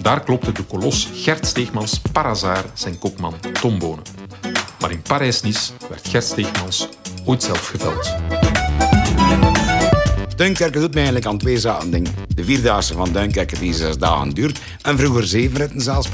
Daar 0.00 0.20
klopte 0.20 0.52
de 0.52 0.62
kolos 0.62 1.08
Gert 1.12 1.46
Steegmans 1.46 2.00
par 2.12 2.36
zijn 2.74 2.98
kopman 2.98 3.34
Tom 3.60 3.78
Bonen. 3.78 4.04
Maar 4.80 4.90
in 4.90 5.02
Parijs-Nice 5.02 5.72
werd 5.88 6.08
Gert 6.08 6.24
Steegmans 6.24 6.88
ooit 7.24 7.42
zelf 7.42 7.68
geveld. 7.68 8.35
Duinkerke 10.36 10.78
doet 10.78 10.94
mij 10.94 11.02
eigenlijk 11.02 11.26
aan 11.26 11.38
twee 11.38 11.58
zaken 11.58 11.90
dingen. 11.90 12.14
De 12.34 12.44
vierdaagse 12.44 12.94
van 12.94 13.12
Duinkerke 13.12 13.58
die 13.58 13.74
zes 13.74 13.98
dagen 13.98 14.30
duurt. 14.30 14.58
En 14.82 14.98
vroeger 14.98 15.26
zeven 15.26 15.56
ritten 15.56 15.80
zelfs. 15.80 16.08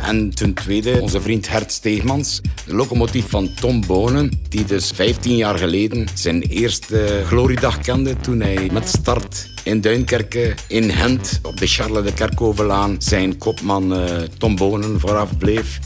En 0.00 0.30
ten 0.34 0.54
tweede 0.54 1.00
onze 1.00 1.20
vriend 1.20 1.48
Hert 1.48 1.72
Steegmans, 1.72 2.40
de 2.66 2.74
locomotief 2.74 3.30
van 3.30 3.54
Tom 3.54 3.86
Bonen, 3.86 4.40
die 4.48 4.64
dus 4.64 4.90
15 4.90 5.36
jaar 5.36 5.58
geleden 5.58 6.06
zijn 6.14 6.42
eerste 6.42 7.22
gloriedag 7.26 7.78
kende 7.78 8.16
toen 8.16 8.40
hij 8.40 8.70
met 8.72 8.88
start 8.88 9.50
in 9.62 9.80
Duinkerke 9.80 10.54
in 10.68 10.92
Gent 10.92 11.40
op 11.42 11.56
de 11.56 11.66
Charles 11.66 12.04
de 12.04 12.12
Kerkhovenlaan 12.12 12.96
zijn 12.98 13.38
kopman 13.38 13.92
uh, 13.92 14.16
Tom 14.38 14.56
Bonen 14.56 15.00
vooraf 15.00 15.38
bleef 15.38 15.78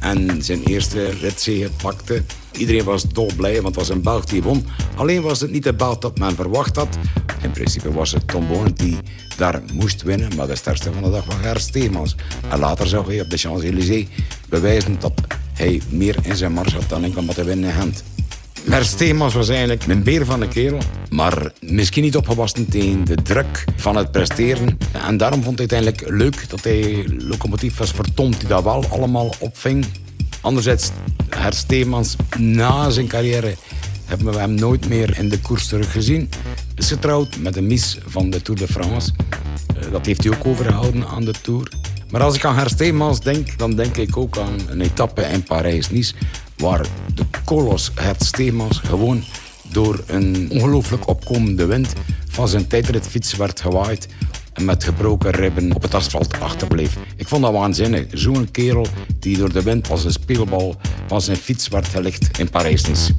en 0.00 0.42
zijn 0.42 0.64
eerste 0.64 1.10
ritzege 1.20 1.70
pakte. 1.82 2.22
Iedereen 2.56 2.84
was 2.84 3.02
dolblij, 3.02 3.54
want 3.54 3.66
het 3.66 3.74
was 3.74 3.88
een 3.88 4.02
Belg 4.02 4.24
die 4.24 4.42
won. 4.42 4.66
Alleen 4.94 5.22
was 5.22 5.40
het 5.40 5.50
niet 5.50 5.62
de 5.62 5.74
Belg 5.74 5.98
dat 5.98 6.18
men 6.18 6.34
verwacht 6.34 6.76
had. 6.76 6.98
In 7.42 7.50
principe 7.50 7.92
was 7.92 8.12
het 8.12 8.28
Tom 8.28 8.46
die 8.74 8.96
daar 9.36 9.62
moest 9.72 10.02
winnen, 10.02 10.36
maar 10.36 10.46
de 10.46 10.56
sterkste 10.56 10.92
van 10.92 11.02
de 11.02 11.10
dag 11.10 11.24
was 11.24 11.34
Gerst 11.42 11.68
Steemans. 11.68 12.16
En 12.48 12.58
later 12.58 12.86
zou 12.86 13.06
hij 13.06 13.20
op 13.20 13.30
de 13.30 13.36
Champs-Élysées 13.36 14.06
bewijzen 14.48 14.96
dat 15.00 15.12
hij 15.52 15.80
meer 15.88 16.16
in 16.22 16.36
zijn 16.36 16.52
mars 16.52 16.72
had 16.72 16.88
dan 16.88 17.04
enkel 17.04 17.24
wat 17.24 17.34
te 17.34 17.44
winnen 17.44 17.70
in 17.70 17.76
Gent. 17.76 18.02
Maar 18.66 18.84
Steemans 18.84 19.34
was 19.34 19.48
eigenlijk 19.48 19.86
een 19.86 20.02
beer 20.02 20.24
van 20.24 20.40
een 20.40 20.48
kerel. 20.48 20.78
Maar 21.10 21.52
misschien 21.60 22.02
niet 22.02 22.16
opgewassen 22.16 22.68
tegen 22.68 23.04
de 23.04 23.22
druk 23.22 23.64
van 23.76 23.96
het 23.96 24.10
presteren. 24.10 24.78
En 24.92 25.16
daarom 25.16 25.42
vond 25.42 25.58
hij 25.58 25.64
het 25.70 25.72
eigenlijk 25.72 26.16
leuk 26.18 26.48
dat 26.48 26.64
hij 26.64 27.04
locomotief 27.18 27.76
was 27.76 27.90
vertomd 27.90 28.40
die 28.40 28.48
dat 28.48 28.62
wel 28.62 28.84
allemaal 28.90 29.34
opving. 29.38 29.86
Anderzijds, 30.40 30.90
Her 31.28 31.52
Steemans 31.52 32.16
na 32.38 32.90
zijn 32.90 33.06
carrière 33.06 33.54
hebben 34.04 34.32
we 34.32 34.38
hem 34.38 34.54
nooit 34.54 34.88
meer 34.88 35.18
in 35.18 35.28
de 35.28 35.40
koers 35.40 35.66
teruggezien. 35.66 36.30
Is 36.74 36.88
getrouwd 36.88 37.36
met 37.38 37.56
een 37.56 37.66
mis 37.66 37.98
van 38.06 38.30
de 38.30 38.42
Tour 38.42 38.60
de 38.60 38.68
France. 38.68 39.12
Eh, 39.76 39.90
dat 39.90 40.06
heeft 40.06 40.24
hij 40.24 40.32
ook 40.32 40.46
overgehouden 40.46 41.06
aan 41.06 41.24
de 41.24 41.34
Tour. 41.42 41.68
Maar 42.10 42.22
als 42.22 42.34
ik 42.34 42.44
aan 42.44 42.56
Her 42.56 42.70
Steemans 42.70 43.20
denk, 43.20 43.58
dan 43.58 43.74
denk 43.74 43.96
ik 43.96 44.16
ook 44.16 44.38
aan 44.38 44.58
een 44.68 44.80
etappe 44.80 45.22
in 45.22 45.42
Parijs-Nice 45.42 46.14
waar 46.56 46.86
de 47.14 47.24
kolos 47.44 47.90
het 47.94 48.24
Steemans 48.24 48.78
gewoon 48.78 49.24
door 49.72 50.02
een 50.06 50.48
ongelooflijk 50.50 51.08
opkomende 51.08 51.66
wind 51.66 51.92
van 52.28 52.48
zijn 52.48 52.66
tijdritfiets 52.66 53.36
werd 53.36 53.60
gewaaid 53.60 54.08
en 54.52 54.64
met 54.64 54.84
gebroken 54.84 55.30
ribben 55.30 55.74
op 55.74 55.82
het 55.82 55.94
asfalt 55.94 56.40
achterbleef. 56.40 56.96
Ik 57.16 57.28
vond 57.28 57.42
dat 57.42 57.52
waanzinnig. 57.52 58.04
Zo'n 58.12 58.50
kerel 58.50 58.86
die 59.18 59.36
door 59.36 59.52
de 59.52 59.62
wind 59.62 59.90
als 59.90 60.04
een 60.04 60.12
speelbal 60.12 60.76
van 61.06 61.20
zijn 61.20 61.36
fiets 61.36 61.68
werd 61.68 61.88
gelegd 61.88 62.38
in 62.38 62.50
Parijs-Nice. 62.50 63.14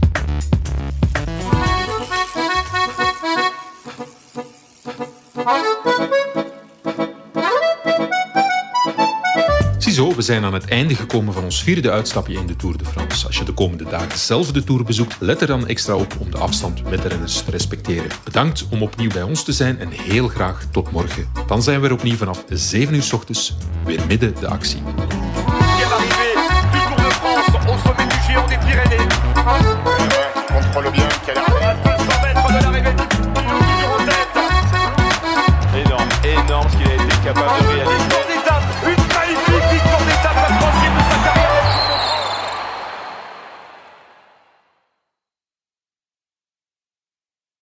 Ziezo, 10.01 10.15
we 10.15 10.21
zijn 10.21 10.43
aan 10.43 10.53
het 10.53 10.65
einde 10.65 10.95
gekomen 10.95 11.33
van 11.33 11.43
ons 11.43 11.63
vierde 11.63 11.91
uitstapje 11.91 12.33
in 12.33 12.47
de 12.47 12.55
Tour 12.55 12.77
de 12.77 12.85
France. 12.85 13.27
Als 13.27 13.37
je 13.37 13.43
de 13.43 13.51
komende 13.51 13.83
dagen 13.83 14.19
zelf 14.19 14.51
de 14.51 14.63
Tour 14.63 14.83
bezoekt, 14.83 15.15
let 15.19 15.41
er 15.41 15.47
dan 15.47 15.67
extra 15.67 15.95
op 15.95 16.15
om 16.19 16.31
de 16.31 16.37
afstand 16.37 16.89
met 16.89 17.01
de 17.01 17.07
renners 17.07 17.43
te 17.43 17.51
respecteren. 17.51 18.09
Bedankt 18.23 18.65
om 18.69 18.81
opnieuw 18.81 19.09
bij 19.11 19.21
ons 19.21 19.43
te 19.43 19.51
zijn 19.51 19.79
en 19.79 19.89
heel 19.89 20.27
graag 20.27 20.65
tot 20.71 20.91
morgen. 20.91 21.27
Dan 21.47 21.61
zijn 21.61 21.81
we 21.81 21.87
er 21.87 21.93
opnieuw 21.93 22.15
vanaf 22.15 22.43
7 22.49 22.95
uur 22.95 23.03
s 23.03 23.13
ochtends, 23.13 23.55
weer 23.85 23.99
midden 24.07 24.35
de 24.39 24.47
actie. 24.47 24.81
Énorme, 35.73 36.11
énorme 36.23 36.69
ce 36.69 36.77
qu'il 36.77 36.87
a 36.87 36.93
été 36.93 37.15
capable 37.23 37.63
de 37.63 37.73
réaliser. 37.73 38.00